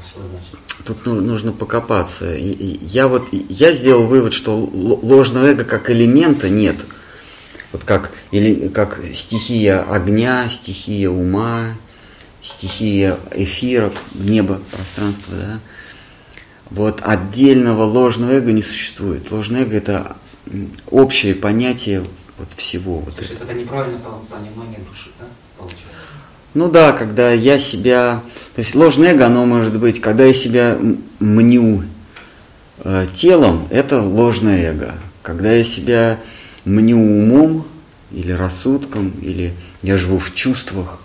[0.00, 0.58] что значит?
[0.84, 2.34] Тут нужно покопаться.
[2.34, 6.76] Я вот я сделал вывод, что ложного эго как элемента нет.
[7.72, 11.74] Вот как, или, как стихия огня, стихия ума,
[12.42, 15.60] стихия эфира, небо, пространство, да.
[16.74, 19.30] Вот отдельного ложного эго не существует.
[19.30, 20.16] Ложное эго это
[20.90, 22.04] общее понятие
[22.36, 22.98] вот всего.
[23.00, 25.86] То вот есть это неправильное понимание души, да, получается?
[26.54, 28.22] Ну да, когда я себя,
[28.56, 30.76] то есть ложное эго, оно может быть, когда я себя
[31.20, 31.84] мню
[32.78, 34.94] э, телом, это ложное эго.
[35.22, 36.18] Когда я себя
[36.64, 37.66] мню умом
[38.10, 40.98] или рассудком, или я живу в чувствах,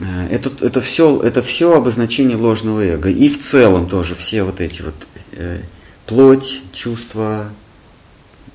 [0.00, 3.10] это, это, все, это все обозначение ложного эго.
[3.10, 4.94] И в целом тоже все вот эти вот
[5.32, 5.60] э,
[6.06, 7.50] плоть, чувства,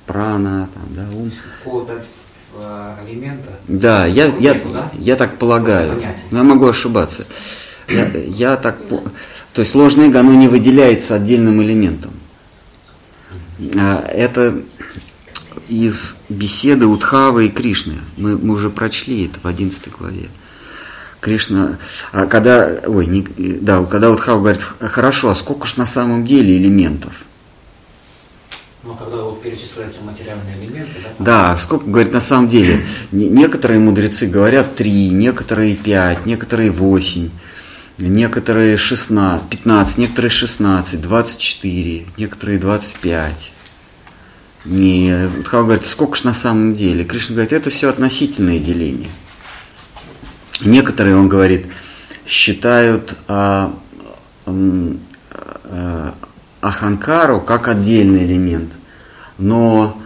[0.06, 1.30] прана, там, да, ум.
[1.62, 2.02] Какого-то
[2.58, 3.50] э, элемента.
[3.68, 4.90] Да, я, я, да?
[4.98, 6.02] я так полагаю.
[6.30, 7.26] Но я могу ошибаться.
[7.88, 12.12] Я, я так, то есть ложное эго, оно не выделяется отдельным элементом.
[13.76, 14.60] А, Это
[15.68, 17.98] из беседы Удхавы и Кришны.
[18.16, 20.28] Мы, мы уже прочли это в 11 главе.
[21.20, 21.78] Кришна,
[22.12, 26.56] а когда, ой, не, да, когда Удхава говорит, хорошо, а сколько ж на самом деле
[26.56, 27.12] элементов?
[28.84, 31.24] Но когда вот перечисляются материальные элементы, да?
[31.52, 37.30] Да, сколько, говорит, на самом деле, не- некоторые мудрецы говорят три, некоторые пять, некоторые восемь,
[37.98, 43.50] некоторые 16, 15, некоторые 16, 24, некоторые 25.
[44.66, 47.04] Не, Удхава говорит, сколько ж на самом деле?
[47.04, 49.10] Кришна говорит, это все относительное деление.
[50.60, 51.66] Некоторые, он говорит,
[52.26, 53.74] считают а,
[54.46, 56.14] м, а,
[56.60, 58.72] Аханкару как отдельный элемент.
[59.38, 60.00] Но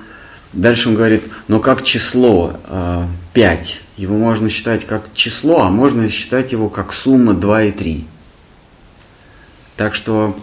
[0.53, 3.81] дальше он говорит, но как число а, 5.
[3.97, 8.07] Его можно считать как число, а можно считать его как сумма 2 и 3.
[9.77, 10.37] Так что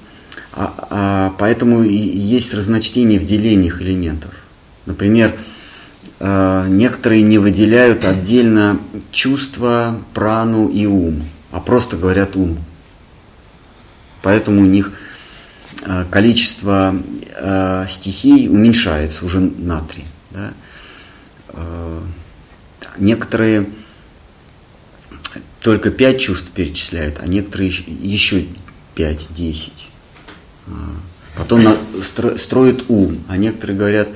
[0.53, 4.31] а, а, поэтому и есть разночтение в делениях элементов.
[4.87, 5.56] Например, а,
[6.19, 8.79] некоторые не выделяют отдельно
[9.11, 12.57] чувства, прану и ум, а просто говорят ум.
[14.23, 14.91] Поэтому у них
[15.85, 16.95] а, количество
[17.35, 20.05] а, стихий уменьшается уже на три.
[20.31, 20.53] да.
[22.97, 23.69] Некоторые
[25.61, 28.47] только пять чувств перечисляют, а некоторые еще-
[28.95, 29.87] пять, десять.
[31.35, 31.77] Потом
[32.37, 34.07] строят ум, а некоторые говорят,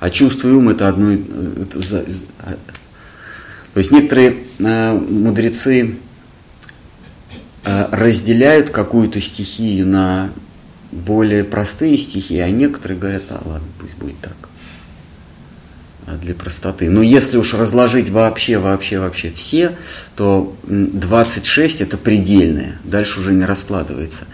[0.00, 1.12] а чувство и ум это одно.
[1.12, 1.18] э,
[1.62, 2.04] это
[2.40, 2.56] а-
[3.72, 5.96] то есть некоторые э, мудрецы
[7.64, 10.30] э, разделяют какую-то стихию на
[10.90, 14.34] более простые стихии, а некоторые говорят, а ладно, пусть будет так.
[16.06, 16.90] а для простоты.
[16.90, 19.76] Но если уж разложить вообще, вообще, вообще все,
[20.16, 24.24] то м, 26 это предельное, дальше уже не раскладывается.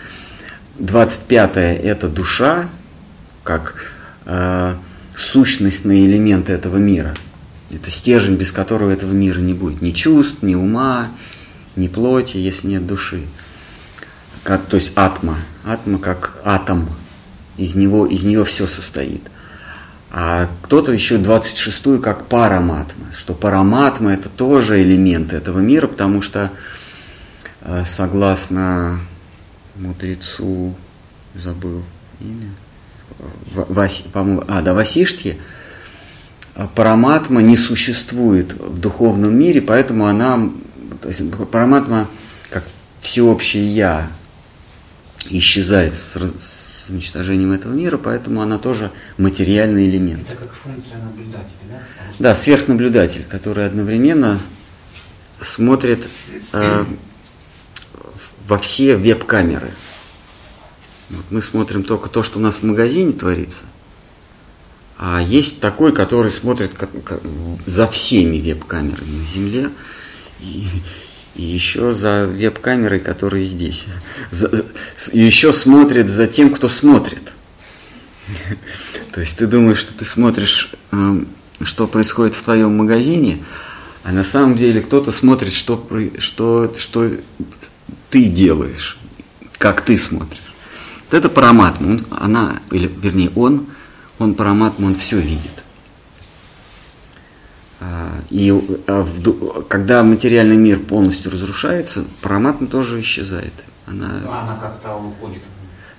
[0.78, 2.68] 25 это душа,
[3.42, 3.92] как
[4.24, 4.74] э,
[5.16, 7.14] сущностные элементы этого мира.
[7.70, 9.82] Это стержень, без которого этого мира не будет.
[9.82, 11.08] Ни чувств, ни ума,
[11.74, 13.22] ни плоти, если нет души.
[14.42, 15.38] Как, то есть атма.
[15.64, 16.88] Атма как атом.
[17.56, 19.22] Из него, из нее все состоит.
[20.10, 26.52] А кто-то еще 26-ю как параматма, что параматма это тоже элемент этого мира, потому что
[27.62, 29.00] э, согласно
[29.74, 30.74] мудрецу,
[31.34, 31.82] забыл
[32.20, 32.50] имя,
[34.12, 35.38] по-моему, а, да, Васиштхи,
[36.74, 40.50] параматма не существует в духовном мире, поэтому она,
[41.02, 42.08] то есть параматма
[42.50, 42.64] как
[43.00, 44.10] всеобщее я
[45.30, 50.22] исчезает с, с уничтожением этого мира, поэтому она тоже материальный элемент.
[50.30, 51.80] Это как функция наблюдателя, да?
[52.12, 54.38] Что Да, сверхнаблюдатель, который одновременно
[55.40, 56.06] смотрит
[56.52, 56.84] э,
[58.46, 59.70] во все веб-камеры.
[61.10, 63.64] Вот мы смотрим только то, что у нас в магазине творится,
[64.98, 66.72] а есть такой, который смотрит
[67.66, 69.70] за всеми веб-камерами на Земле
[70.40, 70.66] и,
[71.34, 73.84] и еще за веб-камерой, которые здесь.
[74.30, 74.64] За-
[75.12, 77.32] и еще смотрит за тем, кто смотрит.
[79.12, 81.28] То есть ты думаешь, что ты смотришь, эм,
[81.60, 83.44] что происходит в твоем магазине,
[84.02, 85.86] а на самом деле кто-то смотрит, что,
[86.18, 87.10] что, что
[88.10, 88.98] ты делаешь,
[89.58, 90.45] как ты смотришь.
[91.10, 93.66] Вот это параматма, он, она, или вернее он,
[94.18, 95.62] он параматма, он все видит.
[97.80, 98.52] А, И
[98.88, 99.06] а,
[99.68, 103.52] когда материальный мир полностью разрушается, параматма тоже исчезает.
[103.86, 105.42] Она, ну, она как-то уходит.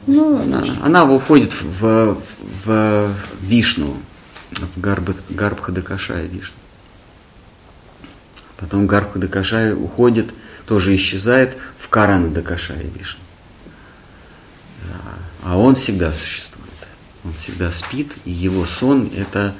[0.05, 2.18] в- ну, она, она уходит в,
[2.66, 3.95] в Вишну,
[4.51, 6.58] в Гарб, Гарбхадакашая Вишну.
[8.58, 10.34] Потом Гарбхадакашая уходит,
[10.66, 13.22] тоже исчезает в Каранадакашая Вишну.
[15.48, 16.68] А- он всегда существует.
[17.24, 19.56] Он всегда спит, и его сон это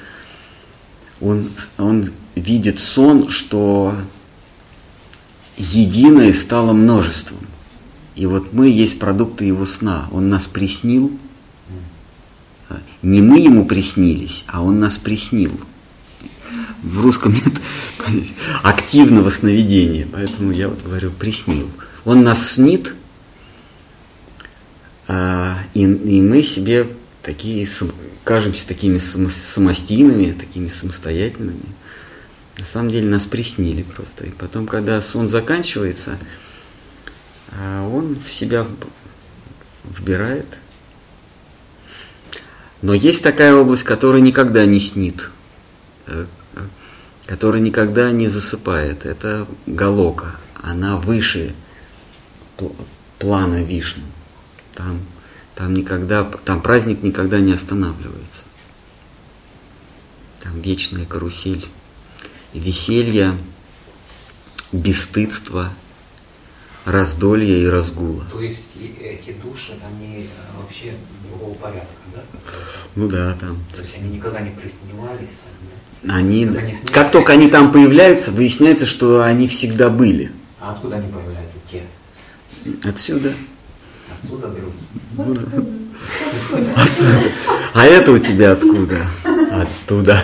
[1.21, 3.95] он, он видит сон, что
[5.55, 7.39] единое стало множеством.
[8.15, 10.09] И вот мы есть продукты его сна.
[10.11, 11.17] Он нас приснил.
[13.01, 15.57] Не мы ему приснились, а он нас приснил.
[16.83, 17.61] В русском нет
[18.61, 21.69] активного сновидения, поэтому я вот говорю приснил.
[22.03, 22.93] Он нас снит,
[25.07, 26.87] и, и мы себе
[27.23, 27.67] такие
[28.23, 31.61] кажемся такими само- самостийными, такими самостоятельными.
[32.59, 34.25] На самом деле нас приснили просто.
[34.25, 36.17] И потом, когда сон заканчивается,
[37.51, 38.67] а, он в себя
[39.85, 40.47] вбирает.
[42.81, 45.29] Но есть такая область, которая никогда не снит,
[46.07, 46.59] э, э,
[47.25, 49.05] которая никогда не засыпает.
[49.05, 50.35] Это галока.
[50.61, 51.55] Она выше
[52.57, 52.75] пл-
[53.19, 54.03] плана Вишну.
[54.78, 54.99] Там,
[55.55, 58.43] там никогда, там праздник никогда не останавливается.
[60.43, 61.65] Там вечная карусель,
[62.53, 63.36] веселье,
[64.71, 65.73] бесстыдство,
[66.86, 68.23] раздолье и разгула.
[68.32, 68.67] То есть
[69.01, 70.93] эти души, они э, вообще
[71.28, 72.21] другого порядка, да?
[72.95, 73.57] Ну да, там.
[73.75, 75.39] То есть они никогда не приснивались.
[75.39, 75.69] там,
[76.03, 76.13] да?
[76.13, 76.93] Они, Когда они снятся.
[76.93, 80.32] как только они там появляются, выясняется, что они всегда были.
[80.59, 81.57] А откуда они появляются?
[81.69, 81.82] Те.
[82.88, 83.34] Отсюда.
[84.11, 84.87] Отсюда берутся.
[87.73, 89.05] А это у тебя откуда?
[89.51, 90.23] Оттуда.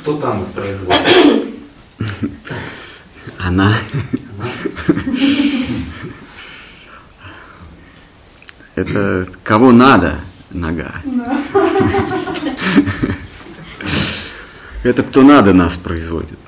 [0.00, 1.00] Кто там их производит?
[3.38, 3.72] Она.
[4.38, 4.48] Она?
[8.74, 10.16] Это кого надо
[10.50, 10.92] нога.
[14.82, 16.38] Это кто надо нас производит.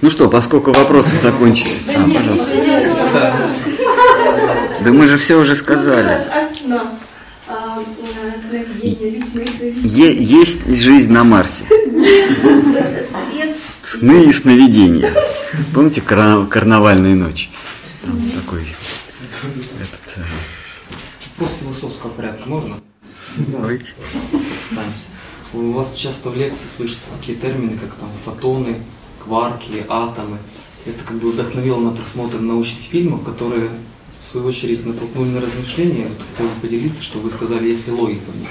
[0.00, 1.82] Ну что, поскольку вопросы закончились.
[1.88, 3.34] А, пожалуйста.
[4.82, 6.08] Да мы же все уже сказали.
[6.32, 6.82] Основ.
[7.48, 7.78] А.
[9.82, 11.64] Е- есть жизнь на Марсе.
[13.82, 15.12] Сны и сновидения.
[15.74, 17.48] Помните кар- карнавальные ночи?
[18.02, 20.22] Там такой этот, э,
[21.36, 22.76] Вопрос философского порядка можно?
[23.36, 23.92] давайте.
[24.68, 25.02] Пытаемся.
[25.52, 28.76] У вас часто в лекции слышатся такие термины, как там фотоны,
[29.24, 30.38] кварки, атомы.
[30.86, 33.70] Это как бы вдохновило на просмотр научных фильмов, которые
[34.18, 36.06] в свою очередь натолкнули на размышления.
[36.06, 38.48] Вот хотел бы поделиться, что вы сказали, есть ли логика в них.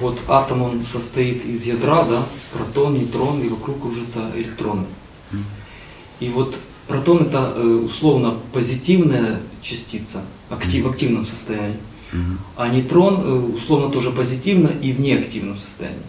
[0.00, 2.22] Вот атом, он состоит из ядра, да,
[2.52, 4.86] протон, нейтрон, и вокруг кружатся электроны.
[6.20, 11.78] И вот протон это э, условно позитивная частица актив, в активном состоянии.
[12.56, 16.00] А нейтрон э, условно тоже позитивно и в неактивном состоянии.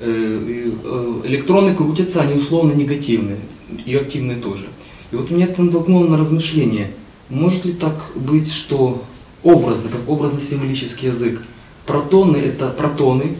[0.00, 3.36] Э, э, Электроны крутятся, они условно негативные,
[3.84, 4.68] и активные тоже.
[5.12, 6.92] И вот меня это натолкнуло на размышление,
[7.28, 9.04] может ли так быть, что
[9.42, 11.42] образно, как образно-символический язык,
[11.86, 13.36] протоны это протоны,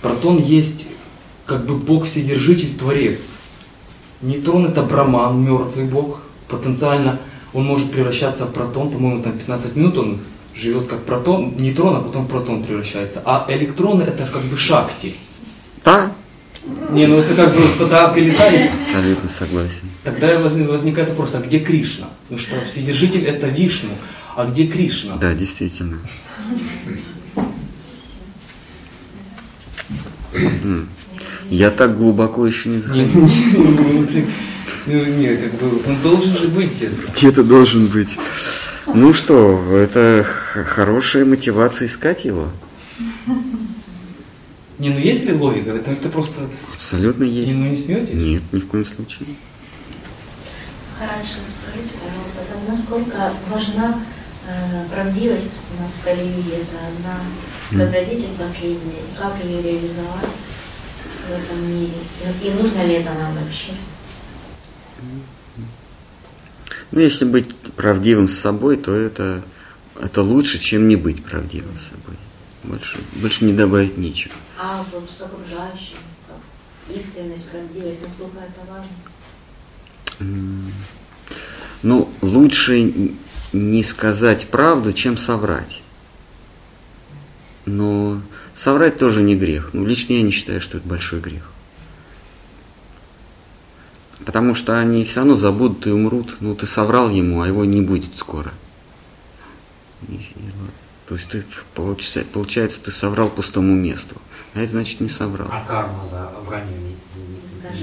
[0.00, 0.88] протон есть
[1.44, 3.20] как бы Бог-Вседержитель, Творец.
[4.22, 7.20] Нейтрон это Браман, мертвый Бог, потенциально
[7.52, 10.18] он может превращаться в протон, по-моему, там 15 минут он
[10.54, 13.22] живет как протон, нейтрон, а потом протон превращается.
[13.24, 15.14] А электроны это как бы шакти.
[15.86, 16.10] Да,
[16.90, 19.82] Не, ну это как бы тогда прилетает, абсолютно согласен.
[20.02, 22.08] тогда воз- возникает вопрос, а где Кришна?
[22.24, 23.90] Потому что Вседержитель это Вишну,
[24.34, 25.14] а где Кришна?
[25.16, 25.98] Да, действительно.
[31.50, 33.30] Я так глубоко еще не Не, захожу.
[33.56, 34.06] ну,
[34.86, 37.12] ну, не, как бы он должен же быть где-то.
[37.12, 38.16] Где-то должен быть.
[38.92, 40.26] Ну что, это
[40.74, 42.48] хорошая мотивация искать его.
[44.78, 45.70] Не, ну есть ли логика?
[45.70, 47.48] Это, это просто Абсолютно не, есть.
[47.48, 48.14] ну не смеетесь?
[48.14, 49.28] Нет, ни в коем случае.
[50.98, 54.00] Хорошо, скажите, пожалуйста, так насколько важна
[54.48, 56.44] э, правдивость у нас в Калии?
[56.52, 59.00] Это одна добродетель последняя.
[59.00, 60.36] И Как ее реализовать
[61.28, 61.92] в этом мире?
[62.42, 63.72] И, и нужно ли это нам вообще?
[66.92, 69.42] Ну, если быть правдивым с собой, то это,
[70.00, 72.16] это лучше, чем не быть правдивым с собой.
[72.66, 74.34] Больше, больше не добавить нечего.
[74.58, 78.90] А вот с окружающим, как искренность, правдивость, насколько это важно?
[81.82, 82.92] Ну, лучше
[83.52, 85.82] не сказать правду, чем соврать.
[87.66, 88.20] Но
[88.54, 89.70] соврать тоже не грех.
[89.72, 91.50] Ну, лично я не считаю, что это большой грех.
[94.24, 96.38] Потому что они все равно забудут и умрут.
[96.40, 98.52] Ну, ты соврал ему, а его не будет скоро.
[100.08, 100.34] И-.
[101.08, 101.44] То есть ты,
[101.74, 104.16] получается, получается, ты соврал пустому месту.
[104.54, 105.48] А это значит не соврал.
[105.50, 106.96] А карма за вранье не,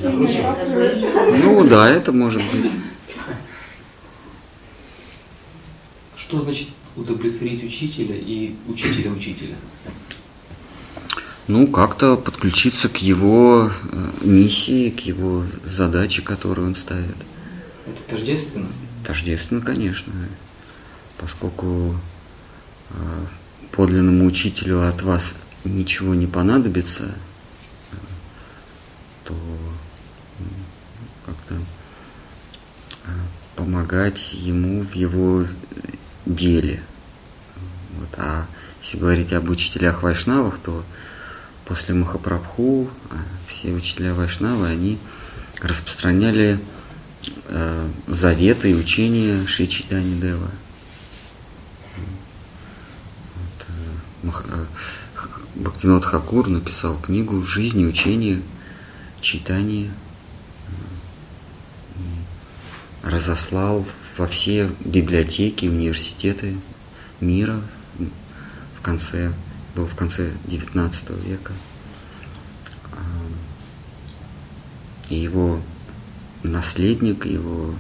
[0.01, 1.38] не- не.
[1.43, 2.69] Ну да, это может быть.
[6.17, 9.55] Что значит удовлетворить учителя и учителя учителя?
[11.47, 17.17] Ну, как-то подключиться к его э, миссии, к его задаче, которую он ставит.
[17.86, 18.69] Это тождественно?
[19.05, 20.13] Тождественно, конечно,
[21.17, 21.95] поскольку
[23.71, 27.15] подлинному учителю от вас ничего не понадобится,
[29.23, 29.35] то
[31.25, 31.55] как-то
[33.05, 33.09] э,
[33.55, 35.45] помогать ему в его
[36.25, 36.83] деле.
[37.97, 38.09] Вот.
[38.17, 38.45] А
[38.81, 40.83] если говорить об учителях Вайшнавах, то
[41.65, 43.15] после Махапрабху э,
[43.47, 44.97] все учителя Вайшнавы, они
[45.61, 46.59] распространяли
[47.47, 50.51] э, заветы и учения Шри Чайтани Дева.
[53.35, 53.67] Вот,
[54.24, 54.65] э,
[55.55, 58.41] Бхактивинод Хакур написал книгу «Жизнь и учение
[59.21, 59.91] Чайтани», и
[63.03, 63.86] разослал
[64.17, 66.55] во все библиотеки, университеты
[67.19, 67.61] мира
[68.78, 69.34] в конце,
[69.76, 70.91] был в конце XIX
[71.28, 71.53] века.
[72.91, 72.97] А,
[75.09, 75.61] И его
[76.43, 77.76] наследник, его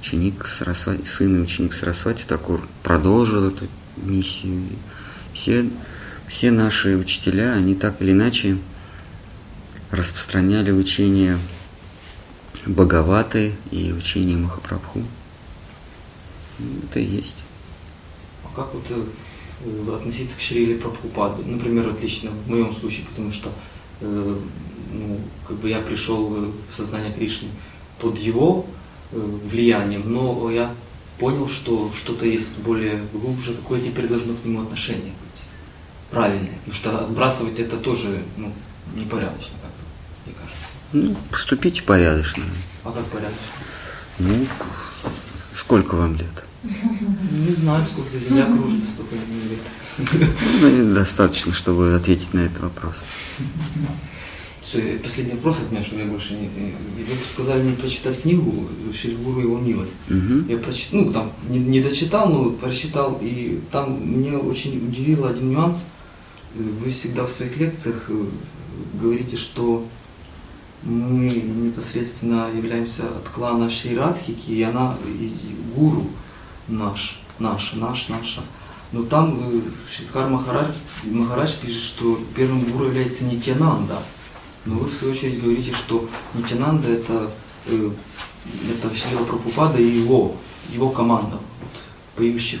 [0.00, 4.62] ученик сын и ученик Сарасвати Такур продолжил эту миссию.
[5.38, 5.70] Все,
[6.26, 8.58] все наши учителя, они так или иначе
[9.92, 11.38] распространяли учение
[12.66, 15.04] Бхагаваты и учение Махапрабху.
[16.82, 17.36] Это и есть.
[18.44, 19.00] А как вот э,
[19.64, 21.44] э, относиться к Шриле Прабхупаду?
[21.46, 23.52] Например, отлично в моем случае, потому что
[24.00, 24.40] э,
[24.92, 27.48] ну, как бы я пришел э, в сознание Кришны
[28.00, 28.66] под его
[29.12, 30.74] э, влиянием, но я
[31.20, 35.12] понял, что что-то есть более глубже, какое теперь должно к нему отношение
[36.10, 36.18] быть.
[36.18, 36.50] Правильное.
[36.64, 38.52] Потому что отбрасывать это тоже ну,
[38.94, 39.70] непорядочно, как
[40.26, 40.58] мне кажется.
[40.92, 42.44] Ну, поступите порядочно.
[42.84, 43.38] А как порядочно?
[44.18, 44.46] Ну,
[45.56, 46.44] сколько вам лет?
[46.62, 50.82] Не знаю, сколько земля кружится, столько не лет.
[50.88, 52.96] Ну, достаточно, чтобы ответить на этот вопрос.
[54.60, 56.46] Все, последний вопрос от меня, чтобы я больше не...
[56.46, 59.94] Вы сказали мне прочитать книгу Шельгуру его милость.
[60.08, 60.46] Мгм.
[60.46, 65.52] Я прочитал, ну там не, не дочитал, но прочитал, и там меня очень удивил один
[65.52, 65.84] нюанс.
[66.54, 68.24] Вы всегда в своих лекциях э,
[68.94, 69.84] говорите, что
[70.82, 75.32] мы непосредственно являемся от клана Шри Радхики, и она и
[75.74, 76.06] гуру
[76.68, 78.42] наш, наша, наш, наша.
[78.92, 80.74] Но там э, Шридхар Махарадж,
[81.04, 83.98] Махарадж пишет, что первым гуру является Нитянанда.
[84.64, 87.30] Но вы в свою очередь говорите, что Нитянанда это,
[87.66, 87.90] э,
[88.70, 90.36] это Шрила Прабхупада и его,
[90.72, 91.82] его команда вот,
[92.16, 92.60] поющих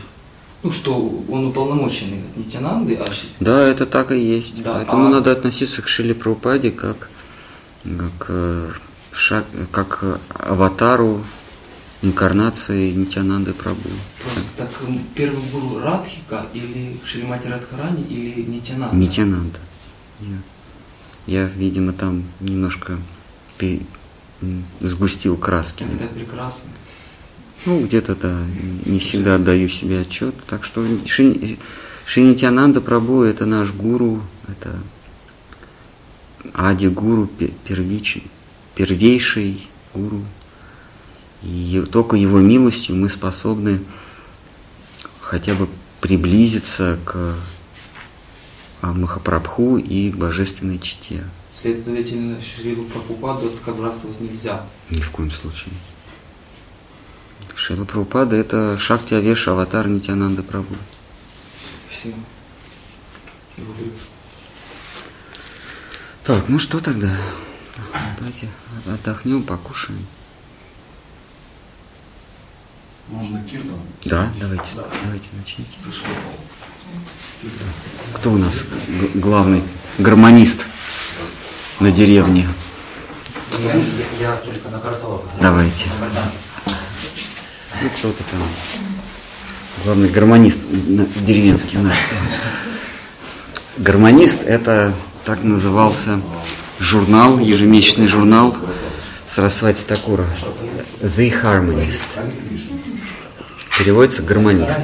[0.62, 3.06] ну, что он уполномоченный от Нитянанды, а
[3.40, 4.62] Да, это так и есть.
[4.62, 7.08] Да, Поэтому а- надо относиться к Шиле Прабхупаде как,
[7.84, 8.70] как, э,
[9.12, 11.22] шаг, как аватару
[12.02, 13.90] инкарнации Нитянанды Прабhu.
[14.22, 18.96] просто так м, первый гуру Радхика или Шримати Радхарани или Нитянанда?
[18.96, 19.58] Нитянанда.
[20.20, 20.38] Я,
[21.26, 22.98] я, видимо, там немножко
[24.80, 25.84] сгустил краски.
[25.84, 26.70] Так это прекрасно.
[27.66, 28.40] Ну, где-то, да,
[28.86, 30.34] не всегда отдаю себе отчет.
[30.46, 31.58] Так что Ши,
[32.06, 34.78] Шинитянанда Прабhu– это наш гуру, это
[36.54, 38.24] Ади-гуру, пе- первичный,
[38.74, 40.22] первейший гуру.
[41.42, 43.80] И только его милостью мы способны
[45.20, 45.68] хотя бы
[46.00, 47.34] приблизиться к
[48.80, 51.24] а, Махапрабху и к божественной чите.
[51.60, 54.64] Следовательно, Шрилу Прабхупаду отбрасывать нельзя.
[54.90, 55.72] Ни в коем случае.
[57.58, 60.76] Шила Прабхупада– это Шакти Авеша, аватар Нитянанда Прабhu.
[61.90, 62.16] Спасибо.
[66.22, 67.10] Так, ну что тогда?
[68.18, 68.48] Давайте
[68.86, 69.98] отдохнем, покушаем.
[73.08, 73.80] Можно киртан?
[74.04, 75.78] Да, давайте, давайте начните.
[78.14, 79.64] Кто у нас г- главный
[79.98, 80.64] гармонист
[81.80, 82.48] на деревне?
[83.58, 83.82] Я, я-
[84.20, 85.24] я только на карталог.
[85.40, 85.86] Давайте.
[87.80, 88.42] Ну, кто-то там.
[89.84, 90.58] Главный гармонист
[91.24, 91.96] деревенский у нас.
[93.76, 94.92] Гармонист– это
[95.24, 96.20] так назывался
[96.80, 98.56] журнал, ежемесячный журнал
[99.26, 100.26] Сарасвати Такура.
[101.00, 102.06] The Harmonist.
[103.78, 104.80] Переводится гармонист.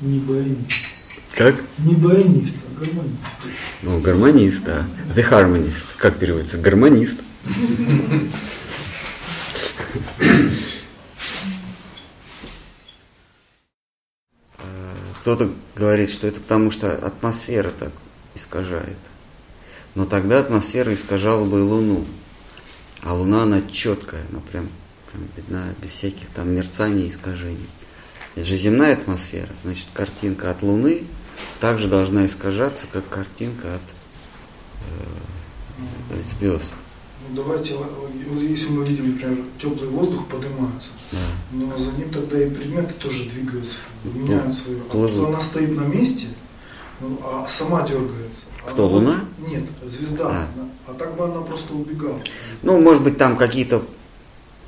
[0.00, 0.72] Не баянист.
[1.34, 1.54] Как?
[1.78, 3.36] Не баянист, гармонист.
[3.82, 4.86] Ну, гармонист, да.
[5.14, 5.86] The Harmonist.
[5.96, 6.58] Как переводится?
[6.58, 7.16] Гармонист.
[15.20, 17.92] Кто-то говорит, что это потому, что атмосфера так
[18.34, 18.98] искажает.
[19.94, 22.04] Но тогда атмосфера искажала бы и Луну.
[23.02, 24.68] А Луна, она четкая, она прям,
[25.10, 27.68] прям видна, без всяких там мерцаний и искажений.
[28.34, 31.04] Это же земная атмосфера, значит, картинка от Луны
[31.60, 33.82] также должна искажаться, как картинка от
[36.10, 36.74] э, звезд.
[37.28, 41.18] Ну, давайте, вот если мы видим, например, теплый воздух поднимается, Да.
[41.52, 44.80] но за ним тогда и предметы тоже двигаются, бы меняют свою.
[44.80, 45.12] А плывут.
[45.14, 46.26] тут она стоит на месте,
[47.00, 48.44] ну, а сама дергается.
[48.66, 49.24] Кто, Она- Луна?
[49.46, 50.24] Нет, звезда.
[50.26, 50.30] А.
[50.30, 52.20] Она- А так бы она просто убегала.
[52.62, 53.82] Ну, может быть, там какие-то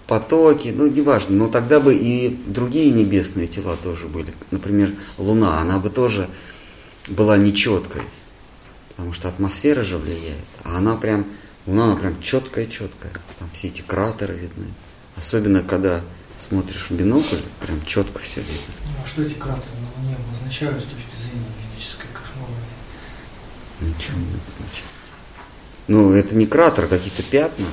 [0.07, 4.33] потоки, ну, неважно, но тогда бы и другие небесные тела тоже были.
[4.51, 6.29] Например, Луна, она бы тоже
[7.09, 8.03] была нечеткой,
[8.91, 10.45] потому что атмосфера же влияет.
[10.65, 11.27] А она прям,
[11.67, 13.13] Луна, она прям четкая-четкая.
[13.39, 14.69] Там все эти кратеры видны.
[15.17, 16.03] Особенно, когда
[16.49, 18.75] смотришь в бинокль, прям четко все видно.
[18.85, 22.55] Ну, а что эти кратеры на Луне обозначают с точки зрения физической космологии?
[23.81, 24.91] Ничего не обозначает.
[25.89, 27.67] Ну, это не кратер, какие-то пятна.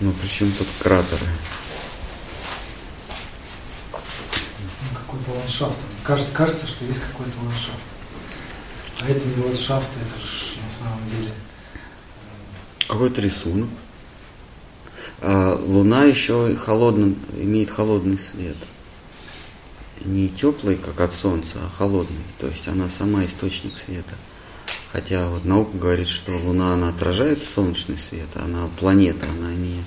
[0.00, 1.26] Ну, причем тут кратеры?
[3.92, 5.78] Ну, какой-то ландшафт.
[6.02, 7.97] Кажется, кажется, что есть какой-то ландшафт.
[9.00, 11.32] А это не ландшафт, это же на самом деле
[12.88, 13.68] Какой-то рисунок.
[15.20, 18.56] А Луна еще холодным, имеет холодный свет.
[20.04, 22.22] Не теплый, как от Солнца, а холодный.
[22.38, 24.14] То есть она сама источник света.
[24.92, 29.82] Хотя вот наука говорит, что Луна, она отражает солнечный свет, а она планета, она не,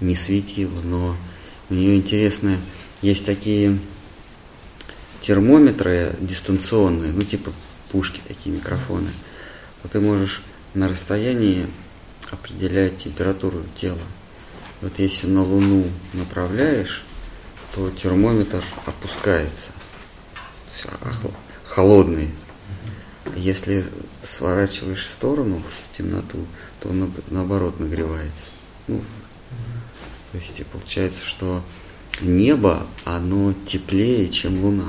[0.00, 0.80] не светила.
[0.82, 1.16] Но
[1.68, 2.58] у нее интересно,
[3.02, 3.78] есть такие
[5.20, 7.52] термометры дистанционные, ну типа
[7.92, 9.10] пушки такие, микрофоны.
[9.82, 10.42] Вот ты можешь
[10.74, 11.66] на расстоянии
[12.30, 13.98] определять температуру тела.
[14.80, 17.04] Вот если на Луну направляешь,
[17.74, 19.70] то термометр опускается.
[20.86, 21.12] А,
[21.64, 22.30] холодный.
[23.36, 23.84] Если
[24.22, 26.46] сворачиваешь в сторону, в темноту,
[26.80, 28.50] то он наоб- наоборот нагревается.
[28.88, 29.02] Ну,
[30.32, 31.62] то есть получается, что
[32.20, 34.88] небо, оно теплее, чем Луна.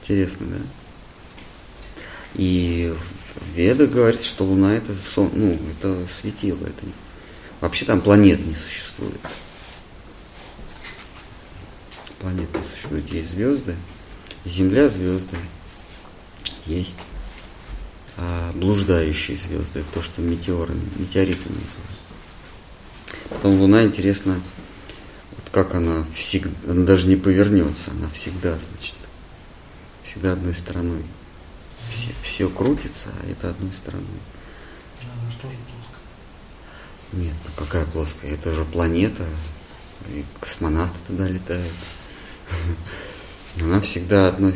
[0.00, 0.56] Интересно, да?
[2.38, 6.86] И в Ведах говорится, что Луна это сон, ну, это светило, это
[7.60, 9.20] вообще там планет не существует.
[12.20, 13.74] Планет не существует, есть звезды,
[14.44, 15.36] Земля звезды,
[16.64, 16.94] есть
[18.16, 21.98] а, блуждающие звезды, то, что метеорами, метеоритами называют.
[23.30, 24.40] Потом Луна, интересно,
[25.32, 28.94] вот как она всегда, она даже не повернется, она всегда, значит,
[30.04, 31.02] всегда одной стороной.
[31.90, 34.04] Все, все крутится, а это одной стороной.
[35.02, 35.98] она же тоже плоская.
[37.12, 38.32] Нет, ну какая плоская?
[38.32, 39.24] Это же планета,
[40.08, 41.72] и космонавты туда летают.
[43.60, 44.52] Она всегда одно...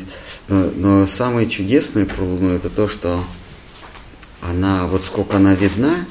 [0.49, 3.25] Но, но самое чудесное про Луну это то, что
[4.41, 6.07] она, вот сколько она видна,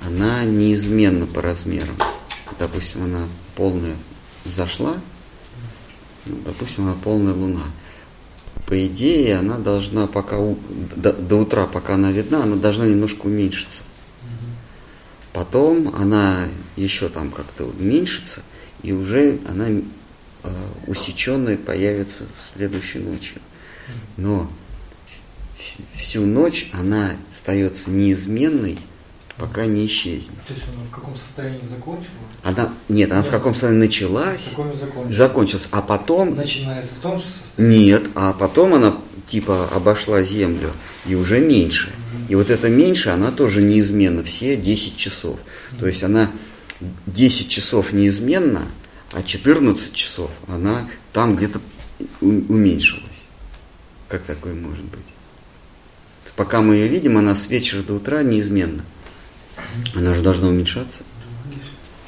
[0.00, 1.96] она неизменна по размерам.
[2.58, 3.96] Допустим, она полная
[4.44, 4.96] зашла,
[6.26, 7.62] ну, допустим, она полная луна.
[8.68, 10.58] По идее, она должна пока у-
[10.94, 13.80] до, до утра, пока она видна, она должна немножко уменьшиться.
[15.32, 18.42] Потом она еще там как-то уменьшится,
[18.82, 19.82] и уже она э,
[20.86, 23.40] усеченная появится следующей ночью.
[24.18, 24.50] Но
[25.94, 28.78] всю ночь она остается неизменной,
[29.38, 30.36] пока не исчезнет.
[30.46, 32.12] То есть она в каком состоянии закончила?
[32.42, 33.30] Она, нет, она в Да.
[33.30, 35.12] каком состоянии началась, В каком закончила?
[35.12, 37.84] закончилась, а потом Начинается в том же состоянии?
[37.84, 38.96] нет, а потом она
[39.28, 40.72] типа обошла Землю
[41.06, 41.92] и уже меньше.
[42.28, 45.38] И вот это меньше, она тоже неизменна, все 10 часов.
[45.78, 46.30] То есть она
[47.06, 48.66] 10 часов неизменна,
[49.12, 51.60] а 14 часов она там где-то
[52.20, 53.28] уменьшилась.
[54.08, 55.00] Как такое может быть?
[56.36, 58.84] Пока мы ее видим, она с вечера до утра неизменна.
[59.94, 61.02] Она же должна уменьшаться,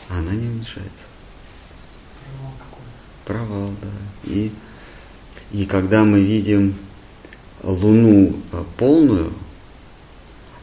[0.09, 1.07] а она не уменьшается.
[3.25, 3.89] Провал да.
[4.25, 4.53] И,
[5.53, 6.77] и когда мы видим
[7.63, 9.33] Луну а, полную,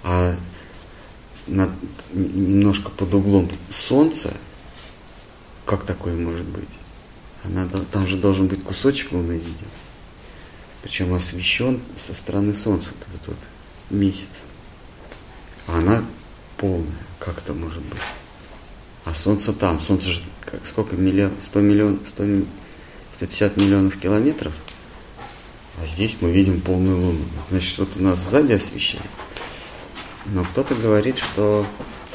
[0.03, 0.35] а
[1.47, 1.71] над-
[2.13, 4.33] немножко под углом Солнца,
[5.65, 6.77] как такое может быть?
[7.43, 9.67] Она, там же должен быть кусочек Луны виден.
[10.81, 13.37] Причем освещен со стороны Солнца вот этот
[13.89, 14.45] месяц.
[15.67, 16.03] А она
[16.57, 16.97] полная.
[17.19, 17.99] Как это может быть?
[19.05, 19.79] А Солнце там.
[19.79, 20.95] Солнце же как, сколько?
[20.95, 22.47] Миллион, 100 миллионов, 100, ми-
[23.15, 24.53] 150 миллионов километров.
[25.81, 27.25] А здесь мы видим полную Луну.
[27.49, 29.05] Значит, что-то нас сзади освещает.
[30.25, 31.65] Но кто-то говорит, что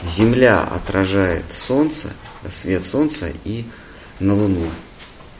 [0.04, 2.12] Земля отражает Солнце,
[2.50, 3.64] свет Солнца и
[4.18, 4.66] на Луну.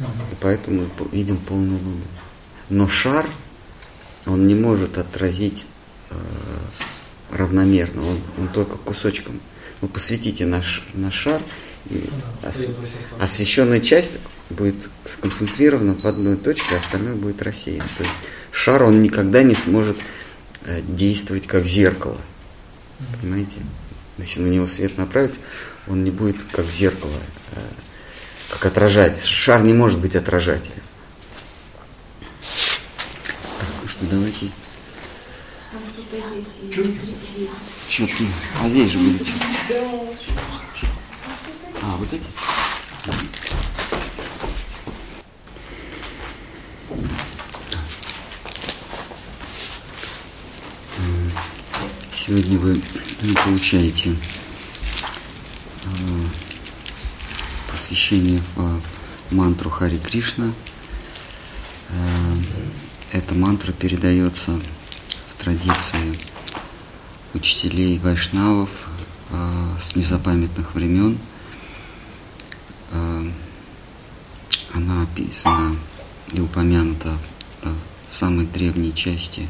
[0.01, 2.05] И поэтому мы видим полную Луну.
[2.69, 3.29] Но шар,
[4.25, 5.67] он не может отразить
[6.11, 6.15] э,
[7.33, 9.41] равномерно, он, он только кусочком.
[9.81, 11.41] Ну, посветите наш, наш шар,
[11.91, 12.09] и
[12.43, 12.69] да, ос-
[13.19, 14.13] освещенная часть
[14.51, 17.89] будет сконцентрирована в одной точке, а остальное будет рассеяно.
[17.97, 18.15] То есть
[18.53, 19.97] шар, он никогда не сможет
[20.65, 22.19] э, действовать как зеркало.
[23.21, 23.57] Понимаете?
[24.19, 25.41] Если на него свет направить,
[25.89, 27.11] он не будет как зеркало,
[27.53, 27.61] э,
[28.51, 29.25] как отражать.
[29.25, 30.83] Шар не может быть отражателем.
[33.59, 34.51] Так, ну что, давайте
[36.13, 36.91] Вот тут есть и Чётки?
[36.93, 37.49] внутри свет.
[37.89, 38.29] четкие.
[38.63, 39.81] А здесь же были четкие.
[41.83, 42.23] А, вот эти?
[52.15, 52.81] Сегодня вы
[53.45, 54.11] получаете
[55.85, 55.89] э,
[57.71, 58.81] посвящение в
[59.33, 60.53] мантру Хари Кришна.
[61.91, 62.35] Э,
[63.13, 64.59] Эта мантра передается
[65.43, 66.15] традиции
[67.35, 68.71] учителей вайшнавов
[69.31, 71.19] э, с незапамятных времен.
[72.93, 73.29] Э,
[74.73, 75.77] Она описана
[76.31, 77.19] и упомянута
[77.63, 77.73] э,
[78.11, 79.49] в самой древней части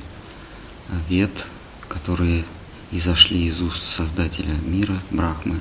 [1.09, 1.47] Вед,
[1.89, 2.45] которые
[2.91, 5.61] изошли из уст Создателя мира, Брахмы,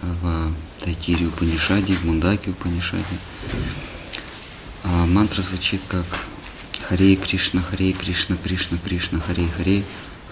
[0.00, 3.04] в Тайтире Упанишаде, в Мундаке Упанишаде.
[4.84, 6.06] А мантра звучит как
[6.90, 9.84] Харе Кришна, Харе Кришна, Кришна, Кришна, Харе Харе,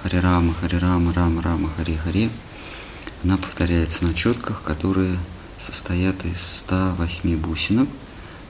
[0.02, 2.30] Харе Рама, Харе Рама, Рама, Рама, Харе Харе.
[3.22, 5.20] Она повторяется на четках, которые
[5.64, 7.88] состоят из 108 бусинок.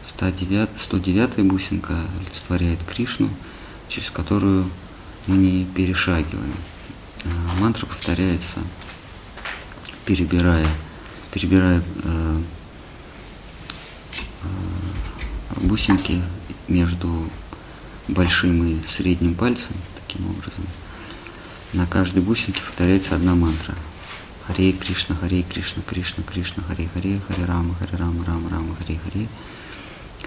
[0.06, 3.28] 109, 109 бусинка олицетворяет Кришну,
[3.88, 4.70] через которую
[5.26, 6.54] мы не перешагиваем.
[7.26, 8.60] А Мантра повторяется,
[10.06, 10.66] перебирая,
[11.30, 12.40] перебирая э,
[14.44, 16.22] э, бусинки
[16.68, 17.28] между
[18.08, 20.64] большим и средним пальцем, таким образом.
[21.72, 23.74] На каждой бусинке повторяется одна мантра.
[24.46, 28.98] Харе Кришна, Харе Кришна, Кришна, Кришна, Харе Харе, Харе Рама, Харе Рама, Рама, Рама, Харе
[29.04, 29.28] Харе.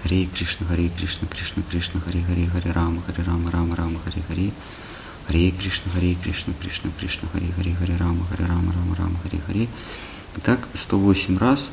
[0.00, 4.22] Харе Кришна, Харе Кришна, Кришна, Кришна, Харе Харе, Харе Рама, Харе Рама, Рама, Рама, Харе
[4.28, 4.52] Харе.
[5.26, 9.40] Харе Кришна, Харе Кришна, Кришна, Кришна, Харе Харе, Харе Рама, Харе Рама, Рама, Рама, Харе
[9.44, 9.68] Харе.
[10.36, 11.68] И так 108 раз,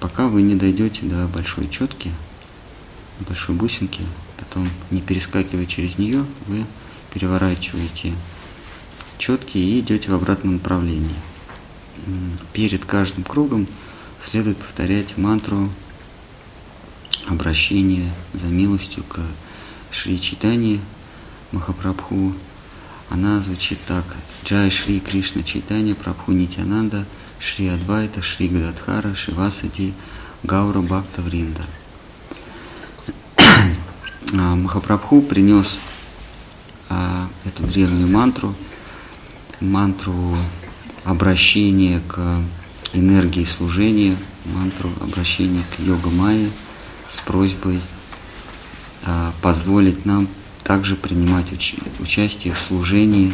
[0.00, 2.12] пока вы не дойдете до большой четки,
[3.26, 4.02] большой бусинки,
[4.50, 6.66] потом не перескакивая через нее, вы
[7.14, 8.12] переворачиваете
[9.16, 11.14] четки и идете в обратном направлении.
[12.52, 13.68] Перед каждым кругом
[14.22, 15.70] следует повторять мантру
[17.28, 19.20] обращения за милостью к
[19.92, 20.80] Шри Читани
[21.52, 22.34] Махапрабху,
[23.08, 24.04] она звучит так.
[24.44, 27.06] Джай Шри Кришна Чайтанья Прабху Нитянанда
[27.38, 29.92] Шри Адвайта Шри Гададхара Шивасади
[30.42, 31.62] Гаура Бхакта Вринда.
[34.32, 35.78] А, Махапрабху принес
[36.88, 38.54] а, эту древнюю мантру,
[39.60, 40.36] мантру
[41.04, 42.40] обращения к
[42.92, 46.50] энергии служения, мантру обращения к йога майе
[47.08, 47.80] с просьбой
[49.04, 50.28] а, позволить нам
[50.64, 53.32] также принимать уч- участие в служении,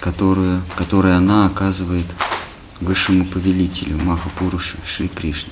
[0.00, 2.06] которое, которое она оказывает
[2.80, 5.50] высшему повелителю Махапуруши Шри Кришне.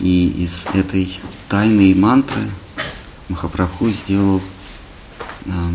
[0.00, 1.18] И из этой
[1.48, 2.50] тайной мантры
[3.28, 4.40] Махапрабху сделал,
[5.46, 5.70] а,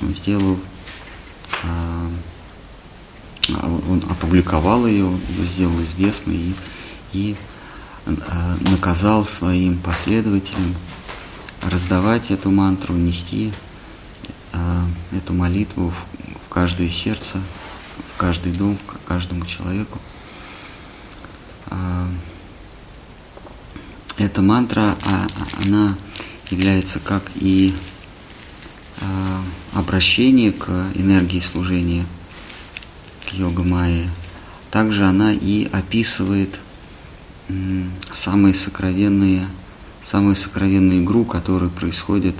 [0.00, 0.58] сделал
[1.64, 2.08] а,
[3.88, 5.10] он опубликовал ее,
[5.52, 6.54] сделал известной и,
[7.12, 7.36] и
[8.06, 10.74] а, наказал своим последователям
[11.62, 13.52] раздавать эту мантру, нести
[14.52, 17.40] а, эту молитву в, в каждое сердце,
[18.14, 19.98] в каждый дом, к каждому человеку.
[21.66, 22.08] А,
[24.22, 25.26] эта мантра, а,
[25.64, 25.96] она
[26.50, 27.74] является как и
[29.00, 29.42] а,
[29.74, 32.06] обращение к энергии служения,
[33.28, 34.08] к йога майе.
[34.70, 36.58] Также она и описывает
[38.14, 39.48] самые сокровенные,
[40.04, 42.36] самую сокровенную игру, которая происходит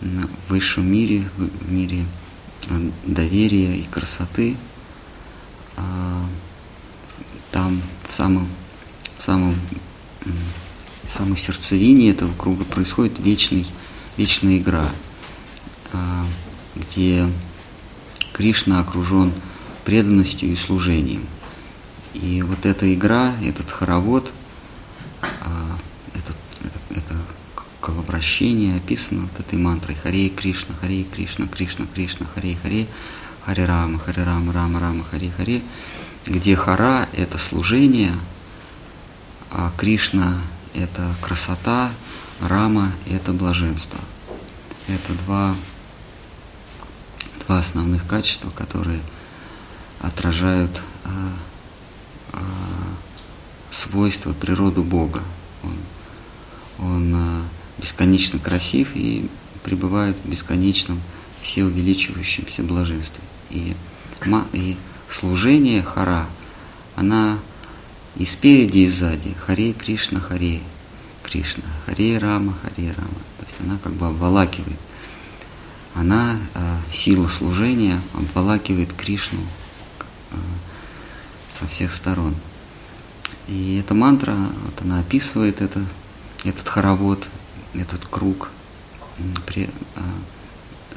[0.00, 2.04] в высшем мире, в мире
[2.68, 4.56] э, доверия и красоты.
[5.76, 6.24] А,
[7.50, 8.48] Там в самом,
[9.18, 9.56] в самом,
[11.08, 13.66] в самой сердцевине этого круга происходит вечный,
[14.16, 14.90] вечная игра,
[15.92, 16.24] а,
[16.74, 17.28] где
[18.32, 19.32] Кришна окружен
[19.84, 21.24] преданностью и служением.
[22.14, 24.32] И вот эта игра, этот хоровод,
[25.20, 25.78] а,
[26.14, 26.32] это,
[26.90, 27.16] это
[27.80, 32.86] коловращение описано вот этой мантрой Харе Кришна, Харе Кришна, Кришна Кришна, Харе Харе,
[33.44, 35.62] Харе Рама, Харе Рама, Рама Рама, Харе Харе,
[36.26, 38.12] где Хара– это служение,
[39.52, 40.40] а Кришна–
[40.76, 41.92] это красота,
[42.40, 43.98] Рама– это блаженство.
[44.88, 45.54] Это два,
[47.46, 49.00] два основных качества, которые
[50.00, 51.32] отражают а,
[52.32, 52.40] а,
[53.70, 55.22] свойства, природу Бога.
[55.62, 55.76] Он,
[56.78, 57.42] он а,
[57.78, 59.28] бесконечно красив и
[59.62, 61.00] пребывает в бесконечном
[61.42, 63.22] всеувеличивающемся блаженстве.
[63.50, 63.74] И,
[64.52, 64.76] и
[65.10, 66.26] служение хара,
[66.96, 67.38] она
[68.18, 69.34] и спереди, и сзади.
[69.46, 70.60] Харе Кришна, Харе
[71.22, 73.20] Кришна, Харе Рама, Харе Рама.
[73.38, 74.78] То есть она как бы обволакивает.
[75.94, 79.40] Она, а, сила служения, обволакивает Кришну
[80.32, 80.36] а,
[81.58, 82.34] со всех сторон.
[83.48, 85.84] И эта мантра, вот она описывает это,
[86.44, 87.26] этот хоровод,
[87.74, 88.50] этот круг
[89.18, 90.02] м, пре- а,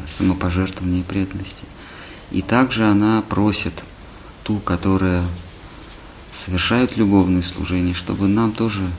[0.08, 1.64] самопожертвования и преданности.
[2.32, 3.74] И также она просит
[4.44, 5.24] ту, которая
[6.34, 8.90] совершает любовное служение, чтобы нам тоже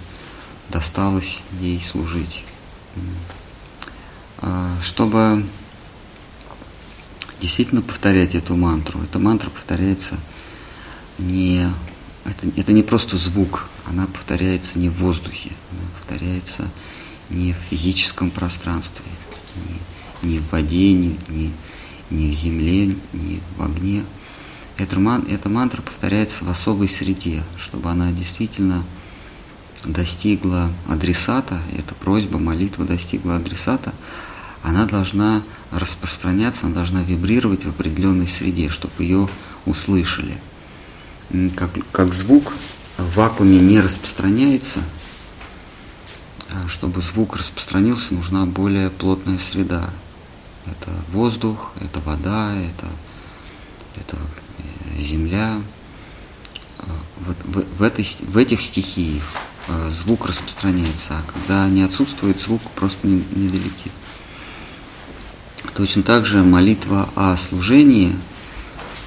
[0.68, 2.45] досталось ей служить.
[4.39, 5.45] А, Чтобы
[7.41, 9.01] действительно повторять эту мантру.
[9.03, 10.16] Эта мантра повторяется
[11.18, 11.68] не...
[12.24, 16.68] Это, это не просто звук, она повторяется не в воздухе, она повторяется
[17.31, 19.07] не в физическом пространстве,
[20.22, 21.51] не, не в воде, не, не,
[22.11, 24.05] не в земле, не в огне.
[24.81, 28.83] Эта, ман, эта мантра повторяется в особой среде, чтобы она действительно
[29.85, 33.93] достигла адресата, эта просьба, молитва достигла адресата,
[34.62, 39.28] она должна распространяться, она должна вибрировать в определенной среде, чтобы ее
[39.66, 40.39] услышали.
[41.57, 42.55] Как, как звук
[42.97, 44.81] в вакууме не распространяется,
[46.49, 49.91] а чтобы звук распространился, нужна более плотная среда.
[50.64, 52.87] Это воздух, это вода, это,
[53.97, 54.16] это
[54.99, 55.61] земля.
[56.78, 56.84] А,
[57.26, 59.24] Вот в, в, этой, в этих стихиях
[59.68, 63.93] э, звук распространяется, а когда не отсутствует, звук просто не, не долетит.
[65.74, 68.16] Точно так же молитва о служении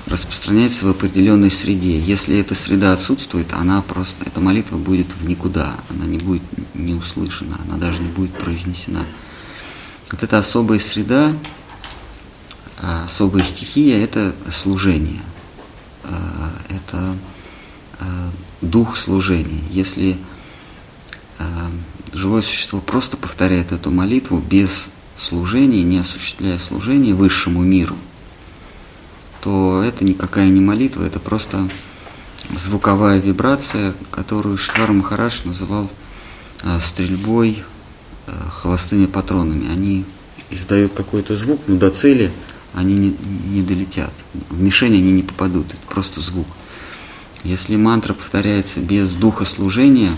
[0.06, 2.00] распространяется в определенной среде.
[2.00, 6.94] Если эта среда отсутствует, она просто, эта молитва будет в никуда, она не будет не
[6.94, 9.06] услышана, она даже не будет произнесена.
[10.12, 11.34] Вот эта особая среда,
[12.82, 15.22] а, особая стихия– это служение,
[16.70, 17.16] это
[18.00, 18.30] а,
[18.62, 19.62] дух служения.
[19.70, 20.18] Если
[21.40, 21.72] а,
[22.12, 24.70] живое существо просто повторяет эту молитву без
[25.18, 27.96] служения, не осуществляя служение высшему миру,
[29.42, 31.68] то это никакая не молитва, это просто
[32.58, 35.90] звуковая вибрация, которую Штвар Махарадж называл
[36.82, 37.64] стрельбой
[38.50, 39.70] холостыми патронами.
[39.70, 40.06] Они,
[40.50, 42.32] издают какой-то звук, но до цели
[42.74, 43.16] они не,
[43.50, 44.14] не долетят.
[44.50, 46.48] В мишень они не попадут, это просто звук.
[47.44, 50.12] Если мантра повторяется без духа служения,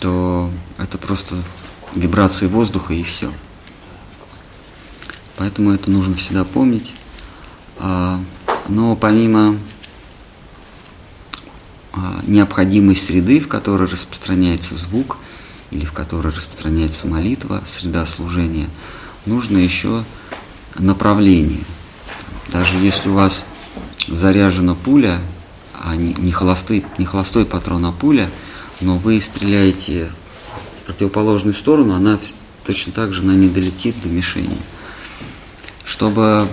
[0.00, 1.36] то это просто
[1.94, 3.32] вибрации воздуха и все.
[5.36, 6.92] Поэтому это нужно всегда помнить.
[7.78, 8.20] А,
[8.68, 9.56] но помимо
[11.92, 15.18] а, необходимой среды, в которой распространяется звук
[15.70, 18.68] или в которой распространяется молитва, среда служения,
[19.26, 20.04] нужно еще
[20.78, 21.64] направление.
[22.50, 23.46] Даже если у вас
[24.08, 25.20] заряжена пуля,
[25.72, 28.30] а не холостой, не холостой патрон, а пуля,
[28.80, 30.10] но вы стреляете
[30.82, 32.18] в противоположную сторону, она
[32.64, 34.58] точно так же она не долетит до мишени.
[35.84, 36.48] Чтобы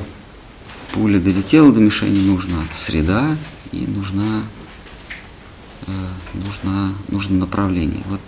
[0.91, 3.36] пуля долетела до мишени, нужна среда
[3.72, 4.43] и нужна,
[5.88, 5.91] э,
[6.34, 8.03] нужна, нужно направление.
[8.05, 8.22] Вот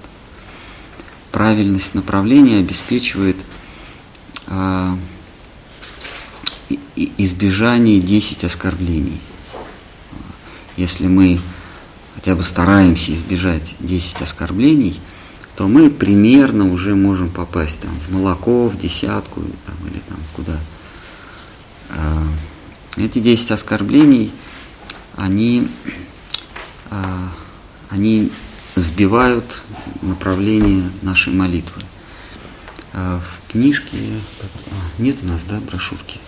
[1.32, 3.38] правильность направления обеспечивает
[4.48, 4.96] э,
[7.18, 9.20] избежание 10 оскорблений.
[10.78, 11.40] Если мы
[12.16, 15.00] хотя бы стараемся избежать 10 оскорблений,
[15.56, 20.58] то мы примерно уже можем попасть там, в молоко, в десятку там, или там куда.
[21.90, 22.24] А,
[22.98, 24.32] эти 10 оскорблений,
[25.16, 25.68] они,
[26.90, 27.32] а,
[27.90, 28.32] они
[28.76, 29.46] сбивают
[30.02, 31.82] направление нашей молитвы.
[32.94, 33.98] А, в книжке
[34.98, 36.20] нет у нас, да, брошюрки.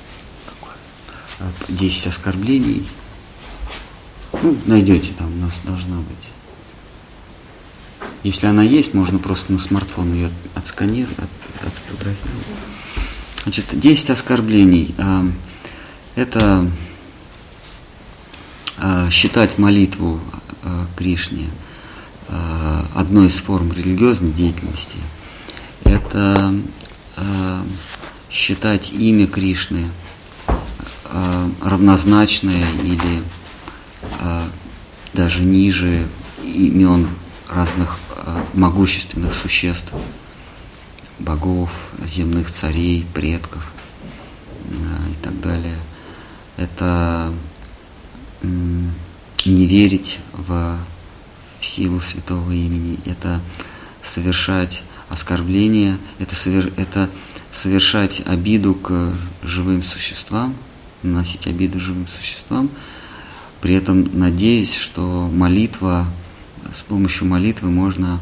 [1.70, 2.88] 10 оскорблений.
[4.42, 6.30] Ну, найдете там, у нас должна быть.
[8.24, 12.46] Если она есть, можно просто на смартфон ее отсканировать, от, отсфотографировать.
[13.44, 14.96] Значит, 10 оскорблений.
[16.16, 16.70] Это
[19.12, 20.22] считать молитву
[20.96, 21.50] Кришне
[22.96, 24.98] одной из форм религиозной деятельности.
[25.84, 26.54] Это
[28.32, 29.90] считать имя Кришны
[31.62, 33.24] равнозначное или
[35.14, 36.08] даже ниже
[36.44, 37.08] имен
[37.50, 38.00] разных
[38.54, 39.94] могущественных существ,
[41.20, 41.70] богов,
[42.06, 43.72] земных царей, предков
[44.70, 45.78] и так далее.
[46.58, 47.32] Это
[48.42, 50.78] не верить в
[51.60, 53.40] силу святого имени, это
[54.02, 57.10] совершать оскорбление, это, совер, это
[57.52, 60.56] совершать обиду к живым существам,
[61.04, 62.70] наносить обиду живым существам,
[63.62, 66.08] при этом надеясь, что молитва,
[66.74, 68.20] с помощью молитвы можно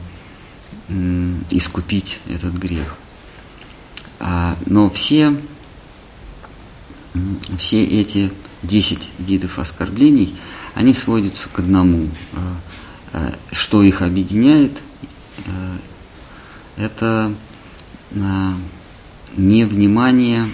[1.50, 2.96] искупить этот грех.
[4.20, 5.36] А, но все,
[7.58, 8.32] все эти
[8.64, 10.36] 10 видов оскорблений,
[10.76, 12.08] они сводятся к одному.
[12.34, 12.56] А,
[13.14, 14.80] а, что их объединяет,
[16.78, 17.34] это
[19.36, 20.50] невнимание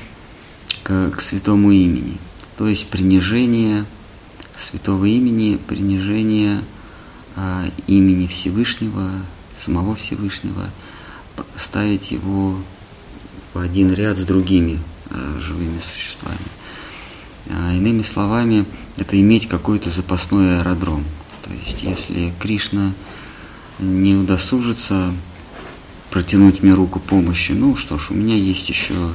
[0.88, 2.18] к, святому имени,
[2.58, 3.86] то есть принижение
[4.58, 6.62] святого имени, принижение
[7.36, 9.12] а, имени Всевышнего,
[9.60, 10.70] самого Всевышнего,
[11.58, 12.58] ставить его
[13.54, 14.80] в один ряд с другими
[15.10, 16.38] а, живыми существами.
[17.50, 18.66] А, иными словами,
[18.96, 21.04] это иметь какой-то запасной аэродром.
[21.44, 22.94] То есть, если Кришна
[23.80, 25.14] не удосужится
[26.12, 29.12] протянуть мне руку помощи, ну что ж, у меня есть еще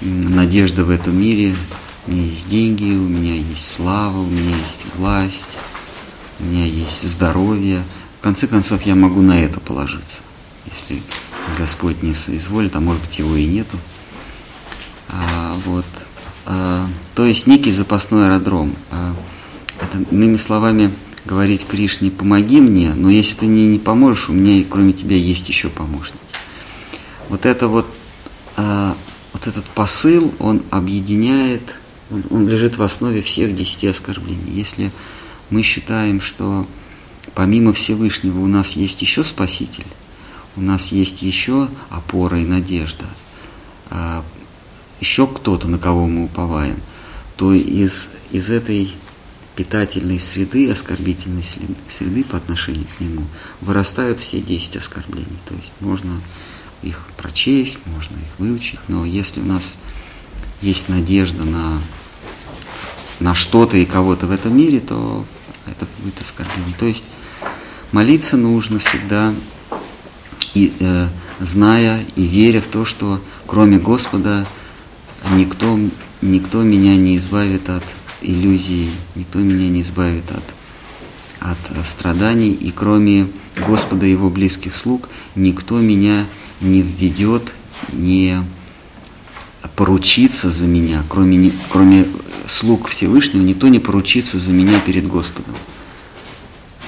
[0.00, 1.54] надежда в этом мире,
[2.06, 5.58] у меня есть деньги, у меня есть слава, у меня есть власть,
[6.40, 7.82] у меня есть здоровье.
[8.20, 10.20] В конце концов, я могу на это положиться,
[10.66, 11.02] если
[11.58, 13.78] Господь не соизволит, а может быть его и нету.
[15.08, 15.86] А, вот.
[16.46, 18.74] А, то есть некий запасной аэродром.
[18.90, 19.14] А,
[19.80, 20.92] это, иными словами,
[21.24, 25.48] говорить Кришне, помоги мне, но если ты мне не поможешь, у меня кроме тебя есть
[25.48, 26.18] еще помощники.
[27.28, 27.86] Вот это вот
[28.56, 28.96] а,
[29.32, 31.74] вот этот посыл, он объединяет,
[32.10, 34.52] он, он лежит в основе всех десяти оскорблений.
[34.52, 34.90] Если
[35.50, 36.66] мы считаем, что
[37.34, 39.86] помимо Всевышнего у нас есть еще Спаситель,
[40.56, 43.04] у нас есть еще опора и надежда,
[43.90, 44.24] а,
[45.00, 46.80] еще кто-то, на кого мы уповаем,
[47.36, 48.92] то из, из этой
[49.54, 51.44] питательной среды, оскорбительной
[51.88, 53.24] среды по отношению к нему
[53.60, 55.38] вырастают все десять оскорблений.
[55.48, 56.20] То есть можно
[56.82, 59.76] их прочесть, можно их выучить, но если у нас
[60.62, 61.80] есть надежда на,
[63.20, 65.24] на что-то и кого-то в этом мире, то
[65.66, 66.74] это будет оскорбление.
[66.78, 67.04] То есть
[67.92, 69.34] молиться нужно всегда,
[70.54, 71.08] и, э,
[71.40, 74.46] зная и веря в то, что кроме Господа
[75.32, 75.78] никто,
[76.22, 77.84] никто меня не избавит от
[78.20, 80.42] иллюзий, никто меня не избавит от
[81.40, 83.28] от страданий, и кроме
[83.66, 86.26] Господа и Его близких слуг никто меня не
[86.60, 87.52] введет,
[87.92, 88.42] не,
[89.76, 92.06] поручиться за меня, кроме, не- кроме
[92.48, 95.54] слуг Всевышнего, никто не поручится за меня перед Господом.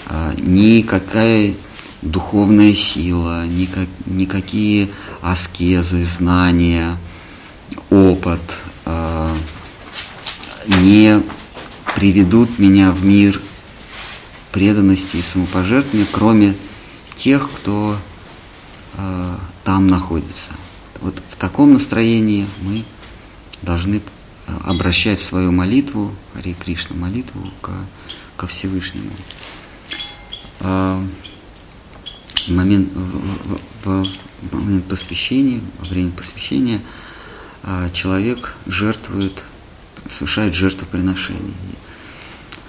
[0.06, 1.54] А, Никакая
[2.02, 4.88] духовная сила, никак- никакие
[5.20, 6.96] аскезы, знания,
[7.90, 8.40] опыт
[8.86, 9.34] а,
[10.66, 11.22] не
[11.94, 13.40] приведут меня в мир
[14.52, 16.54] преданности и самопожертвования, кроме
[17.16, 17.96] тех, кто
[18.96, 19.34] э,
[19.64, 20.50] там находится.
[21.00, 22.84] Вот в таком настроении мы
[23.62, 23.96] должны
[24.46, 27.72] э, обращать свою молитву, Хари Кришна, молитву ко,
[28.36, 29.10] ко Всевышнему.
[30.60, 31.02] А,
[32.48, 34.04] момент, в, в-
[34.42, 36.80] в момент посвящения, во время посвящения
[37.62, 39.42] а, человек жертвует,
[40.10, 41.54] совершает жертвоприношение,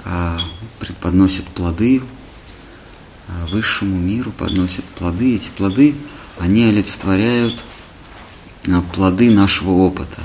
[0.05, 0.37] а,
[0.79, 2.01] преподносит плоды
[3.27, 5.35] а, высшему миру, подносит плоды.
[5.35, 5.95] Эти плоды,
[6.39, 7.55] они олицетворяют
[8.69, 10.21] а, плоды нашего опыта.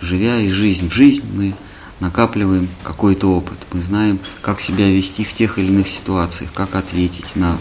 [0.00, 1.54] Живя и жизнь в жизнь, мы
[2.00, 3.58] накапливаем какой-то опыт.
[3.72, 7.58] Мы знаем, как себя вести в тех или иных ситуациях, как ответить на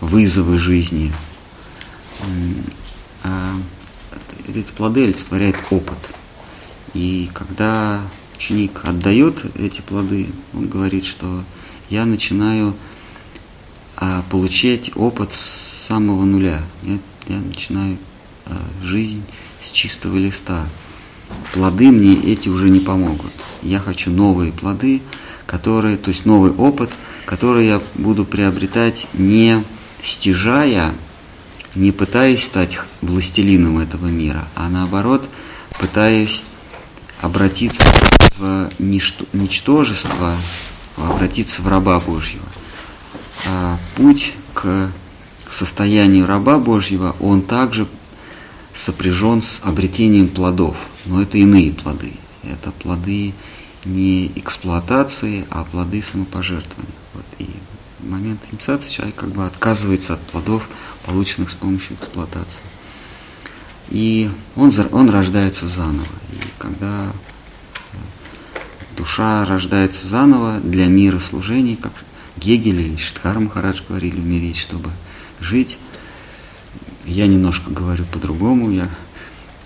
[0.00, 1.12] вызовы жизни.
[3.22, 3.54] А
[4.48, 5.98] эти плоды олицетворяют опыт.
[6.94, 8.02] И когда
[8.36, 11.44] ученик отдает эти плоды, он говорит, что
[11.90, 12.74] я начинаю
[13.96, 16.62] а, получать опыт с самого нуля.
[16.82, 17.98] Я, я начинаю
[18.46, 19.22] а, жизнь
[19.62, 20.66] с чистого листа.
[21.52, 23.32] Плоды мне эти уже не помогут.
[23.62, 25.02] Я хочу новые плоды,
[25.46, 26.90] которые, то есть новый опыт,
[27.24, 29.62] который я буду приобретать не
[30.02, 30.94] стяжая,
[31.74, 35.28] не пытаясь стать властелином этого мира, а наоборот
[35.78, 36.42] пытаясь
[37.20, 37.84] обратиться
[38.38, 40.36] в ничто- ничтожество,
[40.96, 42.44] обратиться в раба Божьего.
[43.46, 44.90] А путь к
[45.50, 47.86] состоянию раба Божьего, он также
[48.74, 50.76] сопряжен с обретением плодов,
[51.06, 52.12] но это иные плоды.
[52.42, 53.34] Это плоды
[53.84, 56.92] не эксплуатации, а плоды самопожертвования.
[57.14, 57.24] Вот.
[57.38, 57.48] И
[58.00, 60.68] в момент инициации человек как бы отказывается от плодов,
[61.04, 62.62] полученных с помощью эксплуатации.
[63.88, 66.06] И он, он рождается заново.
[66.32, 67.12] И когда
[67.92, 67.96] э,
[68.96, 71.92] душа рождается заново для мира служений, как
[72.36, 74.90] Гегель или Штхар Махарадж говорили, умереть, чтобы
[75.40, 75.78] жить.
[77.04, 78.88] Я немножко говорю по-другому, я,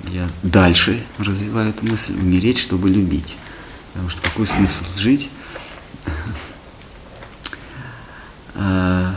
[0.09, 3.37] я дальше развиваю эту мысль, умереть, чтобы любить.
[3.93, 5.29] Потому что какой смысл жить,
[8.55, 9.15] а,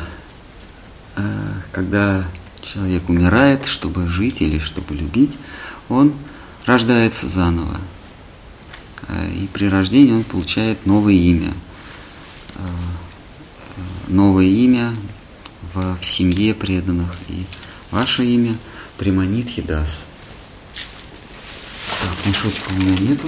[1.16, 2.26] а, когда
[2.62, 5.38] человек умирает, чтобы жить или чтобы любить,
[5.90, 6.14] он
[6.66, 7.80] рождается заново.
[9.08, 11.54] А, И при рождении он получает новое имя.
[14.08, 14.94] Новое имя
[15.74, 17.16] в, в семье преданных.
[17.30, 17.46] И
[17.92, 18.56] ваше имя
[18.98, 20.04] Приманит Хидас.
[22.02, 23.28] Так, мешочка у меня нету.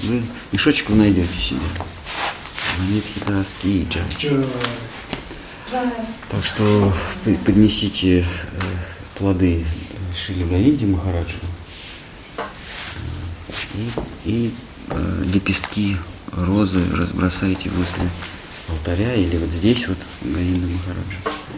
[0.00, 1.60] Вы мешочек вы найдете себе.
[2.76, 4.00] Приманит Хидас Киджа.
[6.30, 6.94] Так что
[7.44, 8.24] поднесите э,
[9.16, 9.64] плоды
[10.14, 11.38] Шили Говинди Махараджу
[13.74, 13.90] и,
[14.24, 14.54] и
[14.88, 15.96] э, лепестки
[16.32, 18.08] розы разбросайте возле
[18.68, 21.53] алтаря или вот здесь вот Говинда Махараджа.